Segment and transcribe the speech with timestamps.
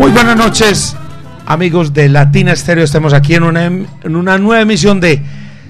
[0.00, 0.96] Muy buenas noches,
[1.44, 2.84] amigos de Latina Estéreo.
[2.84, 5.20] Estamos aquí en una, en una nueva emisión de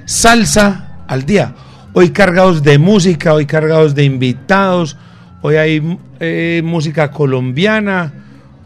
[0.05, 1.53] Salsa al Día.
[1.95, 4.97] Hoy cargados de música, hoy cargados de invitados.
[5.43, 8.13] Hoy hay eh, música colombiana,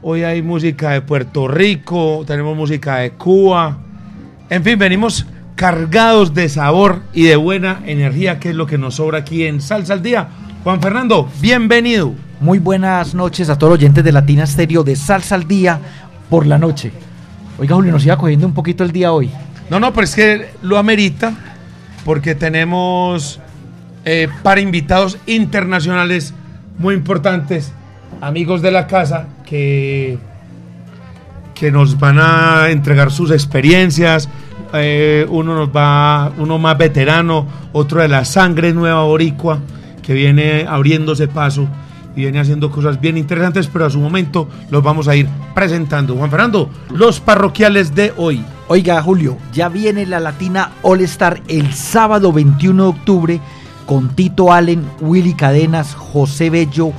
[0.02, 3.78] hoy hay música de Puerto Rico, tenemos música de Cuba.
[4.50, 5.24] En fin, venimos
[5.54, 9.62] cargados de sabor y de buena energía, que es lo que nos sobra aquí en
[9.62, 10.28] Salsa al Día.
[10.62, 12.12] Juan Fernando, bienvenido.
[12.44, 15.80] Muy buenas noches a todos los oyentes de Latina Stereo de Salsa al Día
[16.28, 16.92] por la noche.
[17.58, 19.30] Oiga, Julio, nos iba cogiendo un poquito el día hoy.
[19.70, 21.32] No, no, pero es que lo amerita
[22.04, 23.40] porque tenemos
[24.04, 26.34] eh, para invitados internacionales
[26.76, 27.72] muy importantes,
[28.20, 30.18] amigos de la casa, que,
[31.54, 34.28] que nos van a entregar sus experiencias.
[34.74, 39.60] Eh, uno nos va, uno más veterano, otro de la sangre nueva boricua,
[40.02, 41.70] que viene abriéndose paso
[42.16, 46.16] y viene haciendo cosas bien interesantes, pero a su momento los vamos a ir presentando.
[46.16, 48.44] Juan Fernando, los parroquiales de hoy.
[48.68, 53.40] Oiga, Julio, ya viene la Latina All Star el sábado 21 de octubre
[53.86, 56.92] con Tito Allen, Willy Cadenas, José Bello,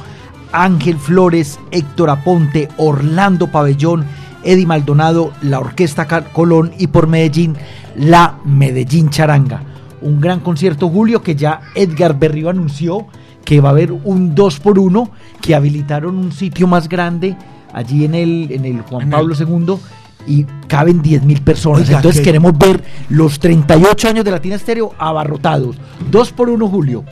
[0.51, 4.05] Ángel Flores, Héctor Aponte, Orlando Pabellón,
[4.43, 7.55] Eddie Maldonado, la Orquesta Colón y por Medellín,
[7.95, 9.63] la Medellín Charanga.
[10.01, 13.07] Un gran concierto, Julio, que ya Edgar Berrío anunció
[13.45, 15.09] que va a haber un 2 por 1
[15.41, 17.37] que habilitaron un sitio más grande
[17.73, 19.75] allí en el, en el Juan Pablo II
[20.27, 21.81] y caben 10 mil personas.
[21.87, 25.77] Oiga, Entonces que- queremos ver los 38 años de Latina Estéreo abarrotados.
[26.09, 27.03] 2 por 1 Julio.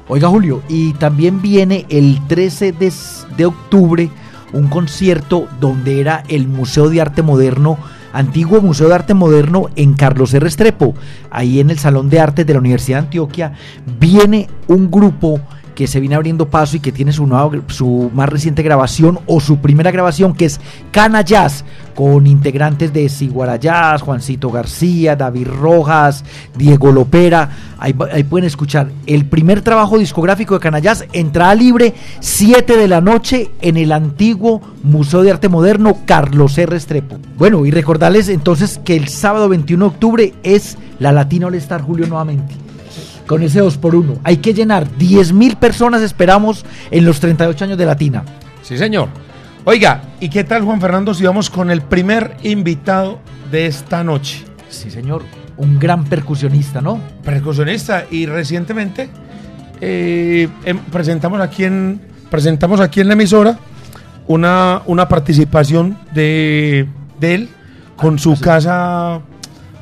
[0.09, 2.91] Oiga Julio, y también viene el 13 de,
[3.37, 4.09] de octubre
[4.55, 7.79] un concierto donde era el Museo de Arte Moderno,
[8.13, 10.47] antiguo Museo de Arte Moderno en Carlos R.
[10.47, 10.95] Estrepo,
[11.31, 13.53] ahí en el Salón de Arte de la Universidad de Antioquia,
[13.99, 15.41] viene un grupo
[15.81, 19.41] que se viene abriendo paso y que tiene su, nueva, su más reciente grabación o
[19.41, 20.61] su primera grabación que es
[20.91, 21.65] Cana Jazz
[21.95, 26.23] con integrantes de Siguara Jazz, Juancito García, David Rojas,
[26.55, 27.49] Diego Lopera.
[27.79, 32.87] Ahí, ahí pueden escuchar el primer trabajo discográfico de Cana Jazz, entrada libre, 7 de
[32.87, 36.77] la noche en el antiguo Museo de Arte Moderno Carlos R.
[36.77, 37.17] Estrepo.
[37.39, 41.81] Bueno, y recordarles entonces que el sábado 21 de octubre es la Latina All Star
[41.81, 42.70] Julio nuevamente
[43.31, 47.65] con ese 2 por 1 Hay que llenar 10 mil personas, esperamos, en los 38
[47.65, 48.25] años de Latina.
[48.61, 49.09] Sí, señor.
[49.65, 53.21] Oiga, ¿y qué tal, Juan Fernando, si vamos con el primer invitado
[53.53, 54.45] de esta noche?
[54.69, 55.23] Sí, señor.
[55.59, 57.01] Un gran percusionista, ¿no?
[57.25, 59.09] percusionista y recientemente
[59.81, 62.01] eh, em- presentamos aquí en
[62.33, 63.61] presentamos aquí en la emisora
[64.27, 66.89] una, una participación de,
[67.21, 67.49] de él
[67.95, 69.21] con su casa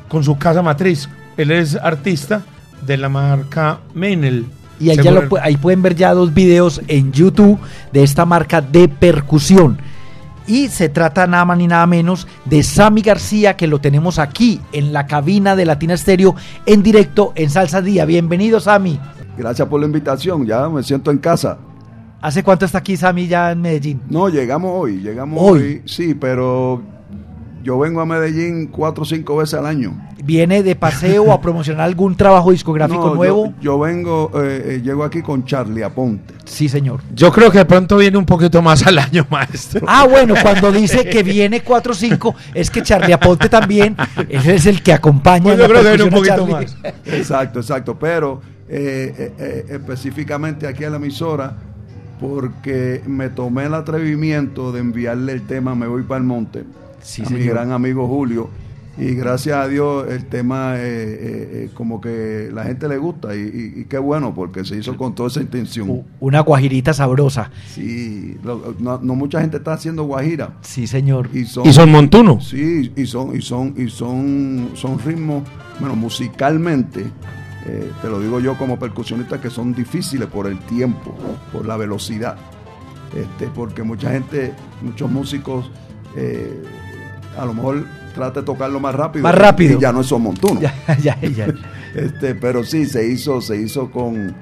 [0.07, 2.43] con su casa matriz él es artista
[2.85, 4.45] de la marca Menel
[4.79, 7.59] Y ahí, ya lo ahí pueden ver ya dos videos en YouTube
[7.91, 9.77] de esta marca de percusión.
[10.47, 14.59] Y se trata nada más ni nada menos de Sammy García, que lo tenemos aquí
[14.71, 16.35] en la cabina de Latina Estéreo
[16.65, 18.05] en directo en Salsa Día.
[18.05, 18.99] Bienvenido, Sammy.
[19.37, 21.59] Gracias por la invitación, ya me siento en casa.
[22.21, 24.01] ¿Hace cuánto está aquí Sammy ya en Medellín?
[24.09, 25.61] No, llegamos hoy, llegamos Hoy.
[25.61, 26.81] hoy, sí, pero
[27.63, 29.93] yo vengo a Medellín cuatro o cinco veces al año.
[30.23, 33.45] ¿Viene de paseo a promocionar algún trabajo discográfico No, nuevo?
[33.45, 36.33] Yo, yo vengo, eh, eh, llego aquí con Charlie Aponte.
[36.45, 37.01] Sí, señor.
[37.13, 40.71] yo creo que de pronto viene un poquito más al año maestro Ah, bueno, cuando
[40.71, 43.95] dice que viene 4 o 5, es que Charlie Aponte también,
[44.27, 45.43] es el que acompaña.
[45.43, 46.75] Pues yo la creo que viene un a poquito más
[47.05, 48.41] Exacto, exacto, pero
[48.71, 51.55] eh, eh, eh, específicamente aquí en la emisora,
[52.19, 56.65] porque me tomé el atrevimiento de enviarle el tema Me voy para el monte
[57.01, 58.49] Sí, a mi gran amigo Julio
[58.97, 63.33] y gracias a Dios el tema eh, eh, eh, como que la gente le gusta
[63.35, 66.03] y, y- y qué bueno porque se hizo con toda esa intención.
[66.19, 67.49] Una guajirita sabrosa.
[67.73, 71.29] Sí, lo- no, no mucha gente está haciendo guajira Sí, señor.
[71.33, 72.41] y son, Y son montuno.
[72.41, 75.43] sí y son y son y son son ritmos
[75.79, 77.05] bueno musicalmente
[77.65, 81.15] eh, te lo digo yo como percusionista que son difíciles por el tiempo
[81.53, 82.35] por la velocidad
[83.15, 85.69] este porque mucha gente muchos músicos
[86.15, 86.63] eh,
[87.37, 89.77] a lo mejor trata de tocarlo más rápido Más rápido.
[89.77, 90.03] y ya no
[90.59, 91.47] Ya, ya, ya.
[91.95, 94.35] este, pero sí, se hizo, se hizo con,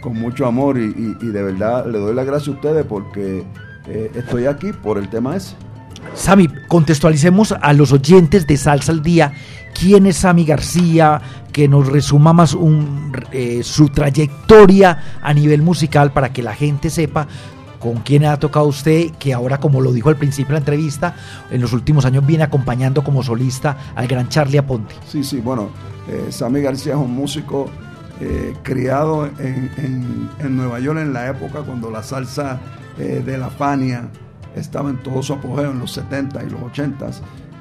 [0.00, 3.44] con mucho amor y, y- y de verdad le doy las gracias a ustedes porque
[3.88, 5.54] eh, estoy aquí por el tema ese.
[6.14, 9.32] Sami, contextualicemos a los oyentes de Salsa al Día.
[9.78, 11.20] ¿Quién es Sami García?
[11.50, 16.90] Que nos resuma más un, eh, su trayectoria a nivel musical para que la gente
[16.90, 17.26] sepa
[17.84, 21.14] con quién ha tocado usted, que ahora, como lo dijo al principio de la entrevista,
[21.50, 24.94] en los últimos años viene acompañando como solista al gran Charlie Aponte.
[25.06, 25.68] Sí, sí, bueno,
[26.08, 27.70] eh, Sammy García es un músico
[28.22, 32.58] eh, criado en, Nueva York en la época cuando la salsa
[32.98, 34.08] eh, de la Fania
[34.56, 37.10] estaba en todo su apogeo en los 70 y los 80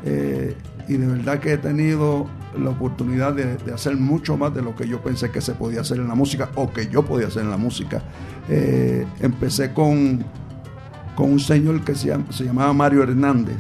[0.05, 0.55] eh,
[0.87, 2.27] y de verdad que he tenido
[2.57, 5.81] la oportunidad de, de hacer mucho más de lo que yo pensé que se podía
[5.81, 8.01] hacer en la música o que yo podía hacer en la música.
[8.50, 10.23] Eh, empecé con,
[11.15, 13.55] con un señor que se, llama- se llamaba Mario Hernández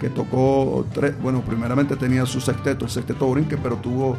[0.00, 4.16] que tocó tres, bueno, primeramente tenía su sexteto, el sexteto Brinque, pero tuvo,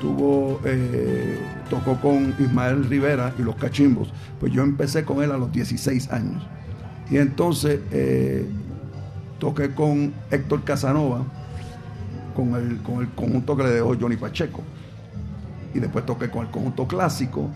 [0.00, 1.38] tuvo, eh,
[1.70, 4.12] tocó con Ismael Rivera y los cachimbos.
[4.38, 6.46] Pues yo empecé con él a los 16 años.
[7.10, 8.46] Y entonces eh,
[9.38, 11.24] toqué con Héctor Casanova,
[12.34, 14.62] con el, con el conjunto que le dejó Johnny Pacheco.
[15.74, 17.48] Y después toqué con el conjunto clásico,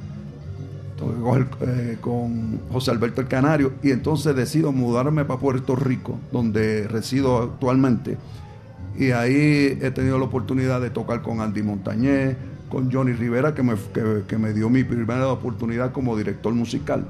[0.96, 3.72] toqué con, eh, José Alberto el Canario.
[3.82, 8.16] Y entonces decido mudarme para Puerto Rico, donde resido actualmente.
[8.98, 12.36] Y ahí he tenido la oportunidad de tocar con Andy Montañez,
[12.68, 13.74] con Johnny Rivera, que me,
[14.26, 17.06] que- me dio mi primera oportunidad como director musical.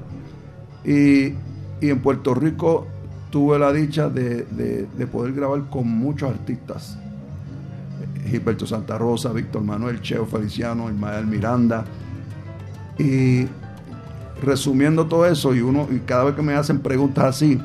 [0.85, 1.33] Y,
[1.81, 2.85] y en Puerto Rico
[3.31, 6.97] tuve la dicha de- de poder grabar con muchos artistas.
[8.27, 11.85] Gilberto Santa Rosa, Víctor Manuel, Cheo Feliciano, Ismael Miranda.
[12.97, 13.47] Y
[14.43, 17.59] resumiendo todo eso, y uno, y cada vez que me hacen preguntas así,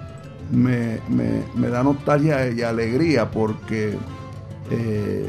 [0.52, 3.96] me, me- da nostalgia y alegría porque,
[4.70, 5.26] eh,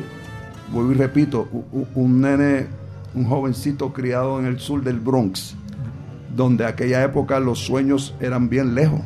[0.71, 1.47] vuelvo y repito,
[1.95, 2.67] un nene,
[3.13, 5.55] un jovencito criado en el sur del Bronx,
[6.35, 9.01] donde aquella época los sueños eran bien lejos.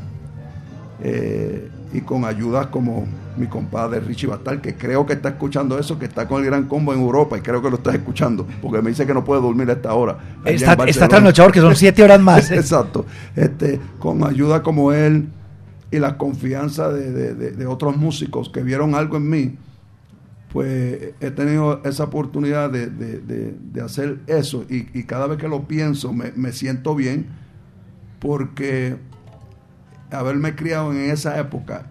[1.01, 3.05] Eh, y con ayudas como
[3.37, 6.67] mi compadre Richie Bastal, que creo que está escuchando eso, que está con el Gran
[6.67, 9.41] Combo en Europa y creo que lo está escuchando, porque me dice que no puede
[9.41, 10.17] dormir a esta hora.
[10.45, 12.49] Está, está trasnochador, que son siete horas más.
[12.51, 12.55] ¿eh?
[12.55, 13.05] Exacto.
[13.35, 15.29] Este, con ayuda como él
[15.91, 19.55] y la confianza de, de- de- de otros músicos que vieron algo en mí,
[20.51, 24.65] pues he tenido esa oportunidad de, de- de- de hacer eso.
[24.69, 27.27] Y, y cada vez que lo pienso me, me siento bien
[28.19, 28.97] porque
[30.11, 31.85] haberme criado en esa época,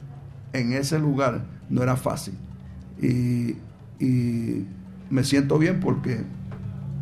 [0.52, 2.34] en ese lugar, no era fácil.
[3.00, 3.56] Y,
[4.00, 4.66] y
[5.10, 6.24] me siento bien porque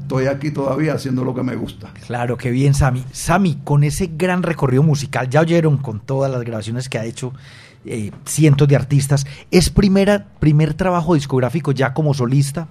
[0.02, 1.92] estoy aquí todavía haciendo lo que me gusta.
[2.06, 3.04] Claro, qué bien, Sami.
[3.12, 7.32] Sami, con ese gran recorrido musical, ya oyeron con todas las grabaciones que ha hecho
[7.88, 12.66] eh, cientos de artistas, ¿es primera, primer trabajo discográfico ya como solista?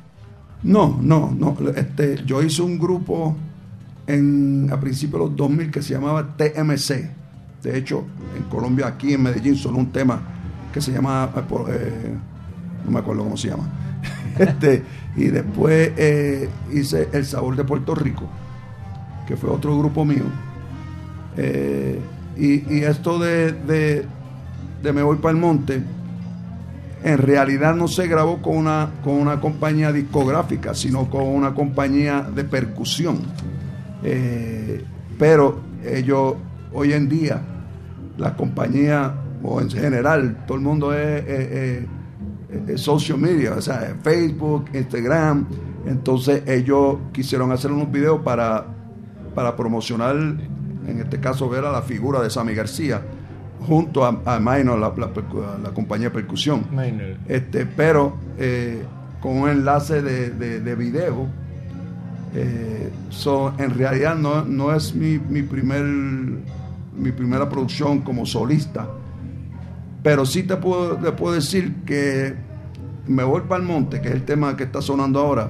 [0.61, 1.55] No, no, no.
[1.73, 3.35] Este, yo hice un grupo
[4.07, 7.09] en, a principios de los 2000 que se llamaba TMC.
[7.63, 8.05] De hecho,
[8.35, 10.34] en Colombia, aquí en Medellín, sonó un tema
[10.75, 12.13] que se llama, eh, eh,
[12.83, 13.63] no me acuerdo cómo se llama.
[14.37, 14.83] Este,
[15.15, 18.27] y después eh, hice El Sabor de Puerto Rico,
[19.25, 20.25] que fue otro grupo mío.
[22.35, 25.81] Y, esto de, de, Me Voy para el Monte,
[27.05, 32.21] en realidad no se grabó con una, con una compañía discográfica, sino con una compañía
[32.21, 33.19] de percusión.
[35.17, 36.35] Pero ellos,
[36.73, 37.41] hoy en día,
[38.17, 39.13] la compañía,
[39.47, 41.23] o en general, todo el mundo es,
[42.77, 45.45] social media, o sea, Facebook, Instagram.
[45.85, 48.65] Entonces ellos quisieron hacer unos videos para,
[49.35, 53.01] para promocionar, en este caso, ver a la figura de Sammy García,
[53.67, 56.65] junto a, a Minor, la, la percu- la compañía de percusión
[57.27, 58.83] este, pero eh,
[59.21, 61.27] con un enlace de, de- de video.
[62.33, 65.83] Eh, so, en realidad no, no es mi, mi primer
[66.97, 68.87] mi primera producción como solista,
[70.05, 72.35] pero sí te puedo, te puedo decir que
[73.07, 75.49] Me voy para el monte, que es el tema que está sonando ahora,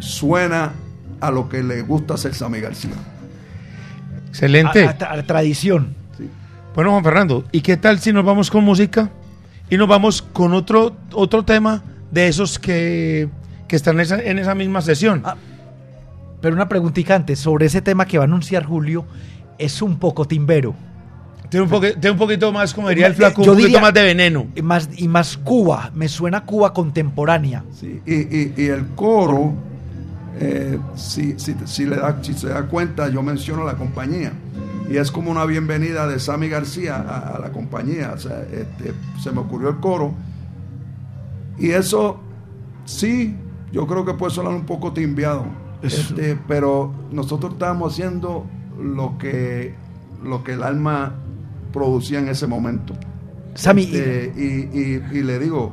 [0.00, 0.72] suena
[1.20, 2.92] a lo que le gusta hacer Sammy García.
[4.28, 4.84] Excelente.
[4.84, 5.94] A, a- a la tradición.
[6.16, 6.28] Sí.
[6.74, 9.10] Bueno, Juan Fernando, ¿y qué tal si nos vamos con música?
[9.70, 13.28] Y nos vamos con otro, otro tema de esos que,
[13.66, 15.22] que están en esa, en esa misma sesión.
[15.24, 15.36] Ah,
[16.40, 19.04] pero una preguntita antes, sobre ese tema que va a anunciar Julio,
[19.58, 20.74] es un poco timbero.
[21.50, 23.80] Tiene un, poque- tiene un poquito más, como diría el flaco, Yo un poquito diría-
[23.80, 24.46] más de veneno.
[24.54, 27.64] Y más, y más Cuba, me suena Cuba contemporánea.
[27.72, 29.54] Sí, y, y- y el coro,
[30.40, 34.32] eh, si, si- si le da, si se da cuenta, yo menciono la compañía.
[34.90, 38.12] Y es como una bienvenida de Sammy García a, a la compañía.
[38.14, 40.14] O sea, este, se me ocurrió el coro.
[41.58, 42.20] Y eso,
[42.84, 43.34] sí,
[43.72, 45.44] yo creo que puede sonar un poco timbiado.
[45.82, 48.46] Este, pero nosotros estábamos haciendo
[48.82, 49.74] lo que,
[50.24, 51.14] lo que el alma
[51.72, 52.94] producía en ese momento.
[53.54, 55.72] Sammy, Este, y, y- y le digo,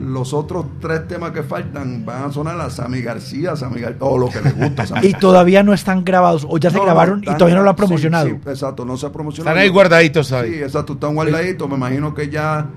[0.00, 4.16] los otros tres temas que faltan van a sonar a Sammy García, Sammy Gar- todo
[4.16, 4.86] lo que le gusta.
[4.86, 7.70] Sammy y todavía no están grabados, o ya se No, grabaron y todavía no lo
[7.70, 8.28] han promocionado.
[8.28, 9.50] sí, exacto, no se ha promocionado.
[9.56, 10.52] Están ahí guardaditos, ¿sabes?
[10.54, 11.68] Sí, exacto, están guardaditos.
[11.68, 12.68] Me imagino que ya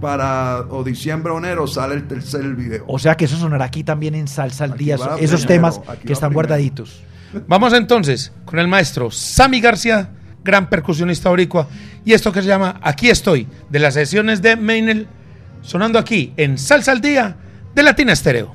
[0.00, 2.84] para o diciembre o enero sale el tercer video.
[2.88, 6.12] O sea que eso sonará aquí también en Salsa al Día, esos primero, temas que
[6.12, 6.34] están primero.
[6.34, 7.02] guardaditos.
[7.46, 10.10] Vamos entonces con el maestro Sammy García,
[10.44, 11.68] gran percusionista boricua,
[12.04, 15.06] y esto que se llama Aquí estoy, de las sesiones de Meinel,
[15.62, 17.36] sonando aquí en Salsa al Día
[17.74, 18.54] de Latina Estéreo.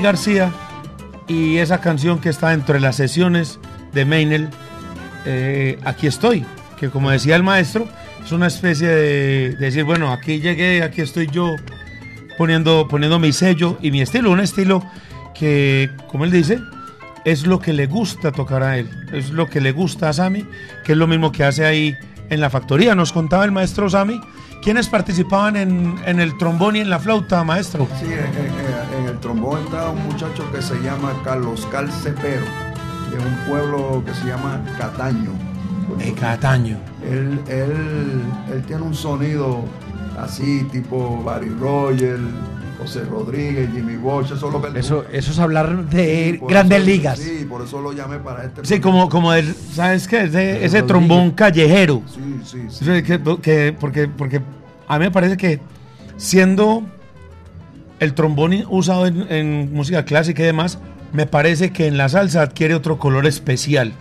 [0.00, 0.50] García
[1.28, 3.58] y esa canción que está dentro de las sesiones
[3.92, 4.48] de Meinel,
[5.26, 6.44] eh, Aquí estoy,
[6.78, 7.86] que como decía el maestro,
[8.24, 11.56] es una especie de, de decir, bueno, aquí llegué, aquí estoy yo,
[12.38, 14.82] poniendo, poniendo mi sello y mi estilo, un estilo
[15.38, 16.58] que, como él dice,
[17.24, 20.46] es lo que le gusta tocar a él, es lo que le gusta a Sammy,
[20.84, 21.94] que es lo mismo que hace ahí
[22.30, 22.94] en la factoría.
[22.94, 24.20] Nos contaba el maestro Sammy,
[24.62, 27.86] ¿quiénes participaban en, en el trombón y en la flauta, maestro?
[28.00, 28.69] Sí, en- en
[29.20, 32.40] el trombón está un muchacho que se llama Carlos Calcepero,
[33.10, 35.32] de un pueblo que se llama Cataño.
[36.00, 36.78] Eh, Cataño.
[37.06, 39.62] Él, él, él tiene un sonido
[40.18, 42.18] así, tipo Barry Rogers,
[42.80, 46.78] José Rodríguez, Jimmy Bosch, eso es lo que Eso, eso es hablar de Sí, grandes
[46.78, 47.18] eso- ligas.
[47.18, 48.64] Sí, por eso lo llamé para este.
[48.64, 50.22] Sí, como, como el, ¿sabes qué?
[50.22, 52.00] Ese, ese trombón callejero.
[52.06, 52.84] Sí, sí, sí.
[52.86, 54.40] Sí, que- que- porque, porque
[54.88, 55.60] a mí me parece que
[56.16, 56.84] siendo
[58.00, 60.78] el trombón usado en, en música clásica y demás,
[61.12, 63.92] me parece que en la salsa adquiere otro color especial.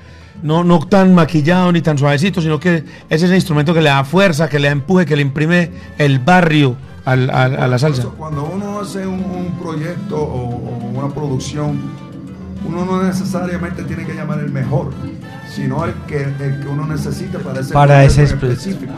[0.41, 4.03] No, no tan maquillado ni tan suavecito, sino que es ese instrumento que le da
[4.05, 8.03] fuerza, que le da empuje, que le imprime el barrio al- al- a la salsa.
[8.17, 11.77] Cuando uno hace un, un proyecto o, o una producción,
[12.65, 14.91] uno no necesariamente tiene que llamar el mejor,
[15.53, 18.93] sino el que, el que uno necesite para ese Para ese específico.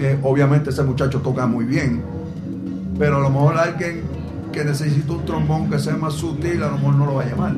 [0.00, 2.02] Eh, obviamente ese muchacho toca muy bien,
[2.98, 4.02] pero a lo mejor alguien
[4.52, 7.26] que necesita un trombón que sea más sutil, a lo mejor no lo va a
[7.26, 7.54] llamar.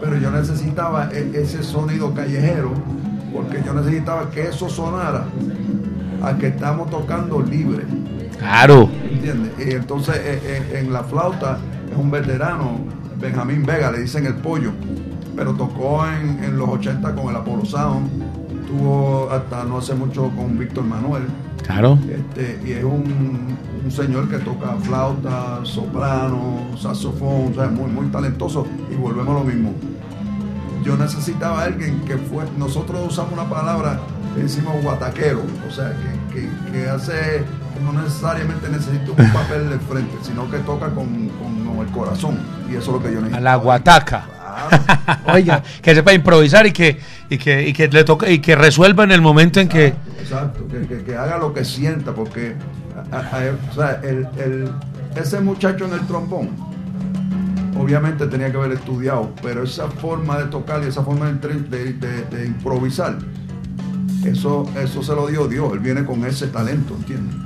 [0.00, 2.72] Pero yo necesitaba e- ese sonido callejero,
[3.32, 5.26] porque yo necesitaba que eso sonara
[6.22, 7.84] a que estamos tocando libre.
[8.38, 8.88] Claro.
[9.10, 9.52] ¿Entiendes?
[9.66, 11.58] Y entonces eh, eh, en la flauta
[11.90, 12.78] es un veterano,
[13.18, 14.72] Benjamín Vega, le dicen el pollo,
[15.36, 18.08] pero tocó en, en los 80 con el Apollo Sound,
[19.30, 21.24] hasta no hace mucho con Víctor Manuel,
[21.66, 21.98] Claro.
[22.10, 28.06] este, y es un, un señor que toca flauta, soprano, saxofón, o sea, muy, muy
[28.06, 29.72] talentoso, y volvemos a lo mismo.
[30.84, 33.98] Yo necesitaba a alguien que fue, nosotros usamos una palabra
[34.36, 35.92] decimos guataquero, o sea,
[36.32, 37.44] que, que- que hace,
[37.84, 42.38] no necesariamente necesita un papel de frente, sino que toca con, con- con el corazón,
[42.68, 43.36] y eso es lo que yo necesito.
[43.36, 44.26] A la guataca.
[44.54, 48.54] Claro, Oiga, que sepa improvisar y que, y que, y que le toque y que
[48.56, 49.94] resuelva en el momento en que.
[50.20, 52.54] Exacto, que, que- que haga lo que sienta, porque
[53.12, 54.70] a- a- o sea, el- el-
[55.16, 56.50] ese muchacho en el trombón,
[57.78, 61.54] obviamente tenía que haber estudiado, pero esa forma de tocar y esa forma de, entre-
[61.54, 63.16] de- de- de improvisar,
[64.24, 67.36] eso, eso se lo dio Dios, él viene con ese talento, ¿entiendes?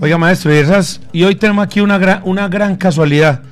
[0.00, 1.00] Oiga, maestro, y esas.
[1.12, 3.42] Y hoy tenemos aquí una gran, una gran casualidad.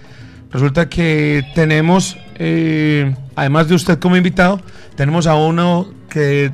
[0.51, 4.61] Resulta que tenemos, eh, además de usted como invitado,
[4.95, 6.53] tenemos a uno que,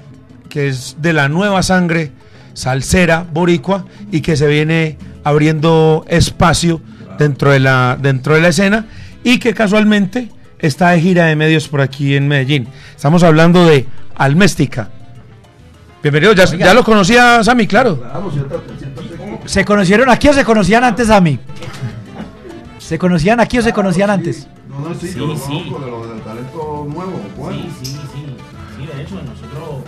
[0.49, 2.13] que es de la nueva sangre
[2.55, 6.81] salsera, boricua, y que se viene abriendo espacio
[7.19, 8.87] dentro de la, dentro de la escena,
[9.23, 12.69] y que casualmente está de gira de medios por aquí en Medellín.
[12.95, 14.91] Estamos hablando de Alméstica.
[16.03, 18.03] Bienvenido, ya, ya lo conocía Sammy, claro.
[19.47, 21.39] ¿se conocieron aquí o se conocían antes a mí?
[22.79, 24.47] ¿Se conocían aquí o se conocían antes?
[24.81, 25.43] No, no, sí, Sí, yo lo sí.
[25.71, 27.59] conozco de lo del talento nuevo, bueno.
[27.63, 28.27] Sí, sí, sí.
[28.77, 29.85] Sí, de hecho, nosotros.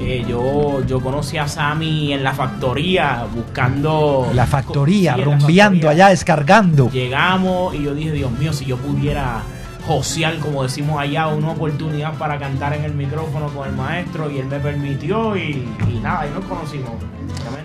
[0.00, 4.28] eh, yo, yo conocí a Sammy en la factoría buscando.
[4.34, 6.90] La factoría, Sí, rumbeando allá, descargando.
[6.90, 9.42] Llegamos y yo dije, Dios mío, si yo pudiera
[9.86, 14.38] josear, como decimos allá, una oportunidad para cantar en el micrófono con el maestro y
[14.38, 16.90] él me permitió y, y nada, y nos conocimos.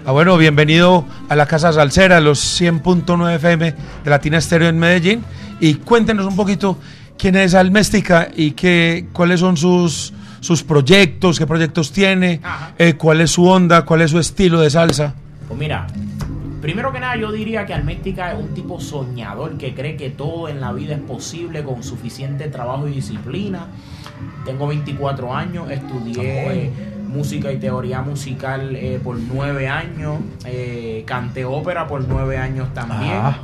[0.05, 3.71] Ah, bueno, bienvenido a la Casa Salsera, los 100.9 FM
[4.03, 5.23] de Latina Estéreo en Medellín.
[5.59, 6.77] Y cuéntenos un poquito
[7.17, 12.39] quién es Alméstica y qué, cuáles son sus, sus proyectos, qué proyectos tiene,
[12.77, 15.13] eh, cuál es su onda, cuál es su estilo de salsa.
[15.47, 15.87] Pues mira,
[16.61, 20.47] primero que nada yo diría que Alméstica es un tipo soñador que cree que todo
[20.47, 23.67] en la vida es posible con suficiente trabajo y disciplina.
[24.45, 26.71] Tengo 24 años, estudié
[27.09, 33.13] música y teoría musical eh, por 9 años, eh, canté ópera por 9 años también.
[33.13, 33.39] Ah.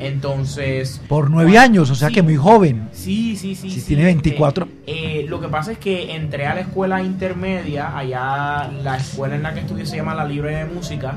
[0.00, 1.00] Entonces...
[1.08, 2.14] Por nueve años, o sea Sí.
[2.14, 2.88] que muy joven.
[2.92, 3.70] Sí, sí, sí.
[3.70, 4.64] Si sí, tiene 24.
[4.86, 9.36] este, eh, lo que pasa es que entré a la escuela intermedia, allá la escuela
[9.36, 11.14] en la que estudié se llama la Libre de Música,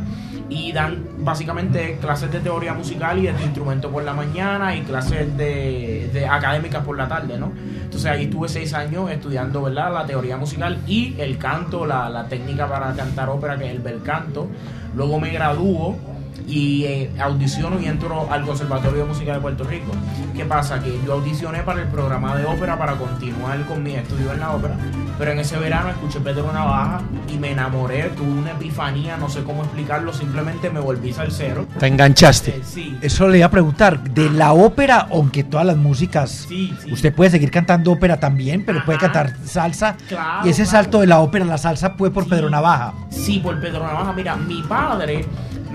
[0.49, 5.35] y dan básicamente clases de teoría musical y de instrumento por la mañana y clases
[5.37, 7.51] de, de académicas por la tarde, ¿no?
[7.83, 9.93] Entonces ahí estuve seis años estudiando, ¿verdad?
[9.93, 13.79] La teoría musical y el canto, la, la técnica para cantar ópera, que es el
[13.79, 14.47] bel canto.
[14.95, 15.97] Luego me graduó
[16.47, 19.91] y eh, audiciono y entro al Conservatorio de Música de Puerto Rico.
[20.35, 20.81] ¿Qué pasa?
[20.81, 24.51] Que yo audicioné para el programa de ópera para continuar con mi estudio en la
[24.51, 24.75] ópera,
[25.17, 29.43] pero en ese verano escuché Pedro Navaja y me enamoré, tuve una epifanía, no sé
[29.43, 31.65] cómo explicarlo, simplemente me volví salsero.
[31.79, 32.51] Te enganchaste.
[32.57, 36.73] Eh, sí, Eso le iba a preguntar, de la ópera, aunque todas las músicas, Sí,
[36.83, 36.91] sí.
[36.91, 39.95] usted puede seguir cantando ópera también, pero puede cantar salsa.
[40.07, 40.83] Claro, y ese claro.
[40.83, 42.29] salto de la ópera a la salsa fue por Sí.
[42.31, 42.93] Pedro Navaja.
[43.09, 44.11] Sí, por Pedro Navaja.
[44.13, 45.25] Mira, mi padre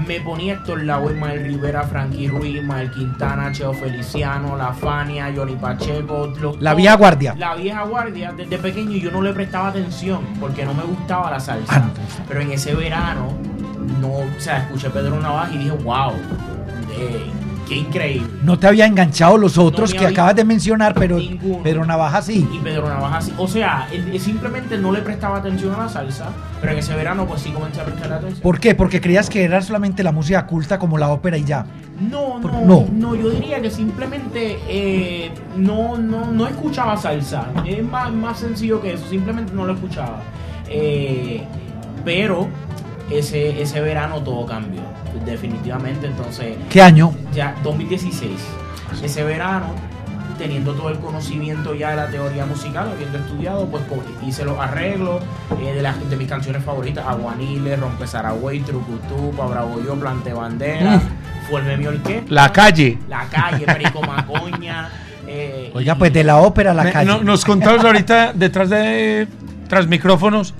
[0.06, 5.56] me ponía Héctor Lavoe, Ismael Rivera, Frankie Ruiz, Ismael Quintana, Cheo Feliciano, La Fania, Johnny
[5.56, 6.32] Pacheco.
[6.40, 7.34] los- La vieja guardia.
[7.36, 8.32] La vieja guardia.
[8.32, 11.74] Desde pequeño yo no le prestaba atención porque no me gustaba la salsa.
[11.76, 11.90] Ah, no.
[12.28, 13.32] Pero en ese verano,
[14.00, 16.12] no, o sea, escuché Pedro Navaja y dije, wow,
[16.98, 17.30] eh,
[17.68, 18.28] qué increíble.
[18.42, 21.62] No te había enganchado los otros que acabas de mencionar, pero Ninguno.
[21.62, 22.48] Pedro Navaja sí.
[22.52, 23.32] Y Pedro Navaja sí.
[23.36, 27.42] O sea, simplemente no le prestaba atención a la salsa, pero en ese verano pues
[27.42, 28.40] sí comencé a prestarle atención.
[28.40, 28.74] ¿Por qué?
[28.74, 31.66] Porque creías que era solamente la música culta como la ópera y ya.
[32.00, 32.86] No, no.
[32.92, 37.48] no, yo diría que simplemente eh, no, no, no escuchaba salsa.
[37.66, 40.22] Es más, más sencillo que eso, simplemente no lo escuchaba.
[40.68, 41.42] Eh,
[42.04, 42.48] pero
[43.10, 44.82] ese, ese verano todo cambió,
[45.24, 46.06] definitivamente.
[46.06, 47.12] Entonces, ¿Qué año?
[47.32, 48.32] ya 2016,
[49.02, 49.66] ese verano,
[50.38, 54.56] teniendo todo el conocimiento ya de la teoría musical, habiendo estudiado, pues co- hice los
[54.58, 55.20] arreglos
[55.60, 60.32] eh, de, las, de mis canciones favoritas, Aguanile, Rompe Saragüey, Trucutú, Pa' Bravo Yo, Plante
[60.32, 61.00] Bandera,
[61.50, 62.98] Formé mi orquesta, La calle.
[63.08, 64.88] La Calle, Perico Macoña.
[65.26, 67.06] eh, Oiga, y- pues de la ópera a la Me- calle.
[67.10, 69.26] no- nos contabas ahorita detrás de
[69.68, 70.54] tras micrófonos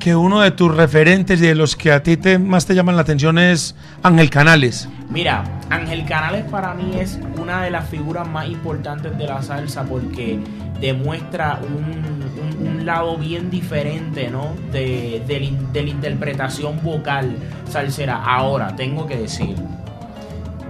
[0.00, 2.96] que uno de tus referentes y de los que a ti te, más te llaman
[2.96, 4.88] la atención es Ángel Canales.
[5.10, 9.84] Mira, Ángel Canales para mí es una de las figuras más importantes de la salsa
[9.84, 10.40] porque
[10.80, 11.84] demuestra un,
[12.66, 14.54] un- lado bien diferente, ¿no?
[14.72, 17.36] De, de la interpretación vocal
[17.68, 18.16] salsera.
[18.24, 19.54] Ahora, tengo que decir,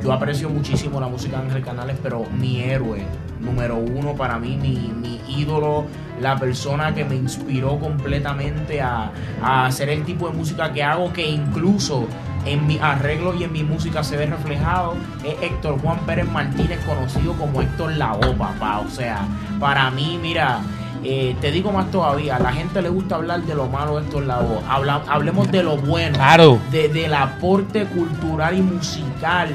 [0.03, 3.05] yo aprecio muchísimo la música de Ángel Canales, pero mi héroe
[3.41, 5.85] número uno para mí, mi, mi ídolo,
[6.21, 9.11] la persona que me inspiró completamente a,
[9.43, 12.07] a hacer el tipo de música que hago, que incluso
[12.47, 16.79] en mi arreglo y en mi música se ve reflejado, es Héctor Juan Pérez Martínez,
[16.87, 18.81] conocido como Héctor Lavoe, papá.
[18.81, 19.21] O sea,
[19.59, 20.61] para mí, mira,
[21.05, 24.05] eh, te digo más todavía, a la gente le gusta hablar de lo malo de
[24.07, 24.61] Héctor Lavoe.
[24.69, 26.59] Habla- hablemos de lo bueno Claro.
[26.71, 29.49] de- del aporte cultural y musical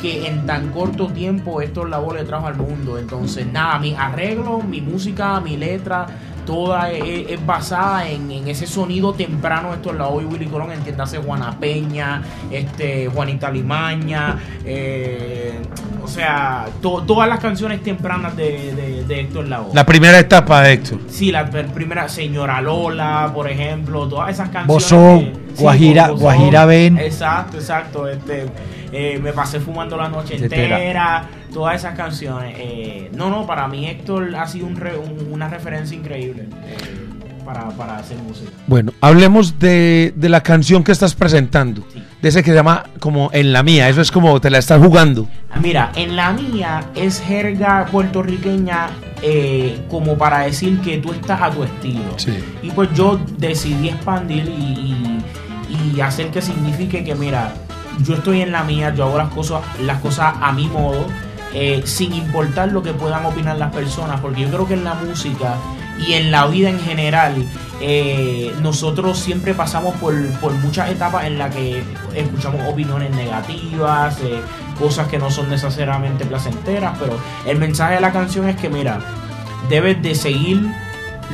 [0.00, 2.98] que en tan corto tiempo Héctor Lavoe le trajo al mundo.
[2.98, 6.06] Entonces, nada, mi arreglo, mi música, mi letra,
[6.46, 11.18] toda es, es basada en, en ese sonido temprano de Lavoe y Willy Colón, entiéndase
[11.18, 15.60] Juana Peña, este, Juanita Limaña, eh,
[16.02, 19.74] o sea, to- todas las canciones tempranas de, de, de Héctor Lavoe.
[19.74, 20.98] La primera etapa de Héctor.
[21.08, 24.66] Sí, la primera Señora Lola, por ejemplo, todas esas canciones.
[24.66, 26.98] Bozó, que- Guajira- Bozó, Guajira Ben.
[26.98, 28.08] Exacto, exacto.
[28.08, 28.46] Este,
[28.92, 30.76] eh, me pasé fumando la noche Etcétera.
[30.78, 31.28] entera.
[31.52, 32.54] Todas esas canciones.
[32.58, 36.76] eh, no, no, para mí Héctor ha sido un re- un- una referencia increíble eh,
[37.44, 38.50] para, para hacer música.
[38.66, 41.82] Bueno, hablemos de, de la canción que estás presentando.
[41.92, 42.02] Sí.
[42.22, 43.88] De ese que se llama como En la mía.
[43.88, 45.26] Eso es como te la estás jugando.
[45.60, 48.88] Mira, en la mía es jerga puertorriqueña
[49.22, 52.18] eh, como para decir que tú estás a tu estilo.
[52.18, 52.32] Sí.
[52.62, 54.50] Y pues yo decidí expandir y,
[55.70, 57.54] y- y hacer que signifique que, mira,
[58.02, 61.06] yo estoy en la mía, yo hago las cosas, las cosas a mi modo,
[61.52, 64.94] eh, sin importar lo que puedan opinar las personas, porque yo creo que en la
[64.94, 65.56] música
[66.06, 67.34] y en la vida en general,
[67.80, 71.82] eh, nosotros siempre pasamos por, por muchas etapas en las que
[72.14, 74.40] escuchamos opiniones negativas, eh,
[74.78, 79.00] cosas que no son necesariamente placenteras, pero el mensaje de la canción es que, mira,
[79.68, 80.72] debes de seguir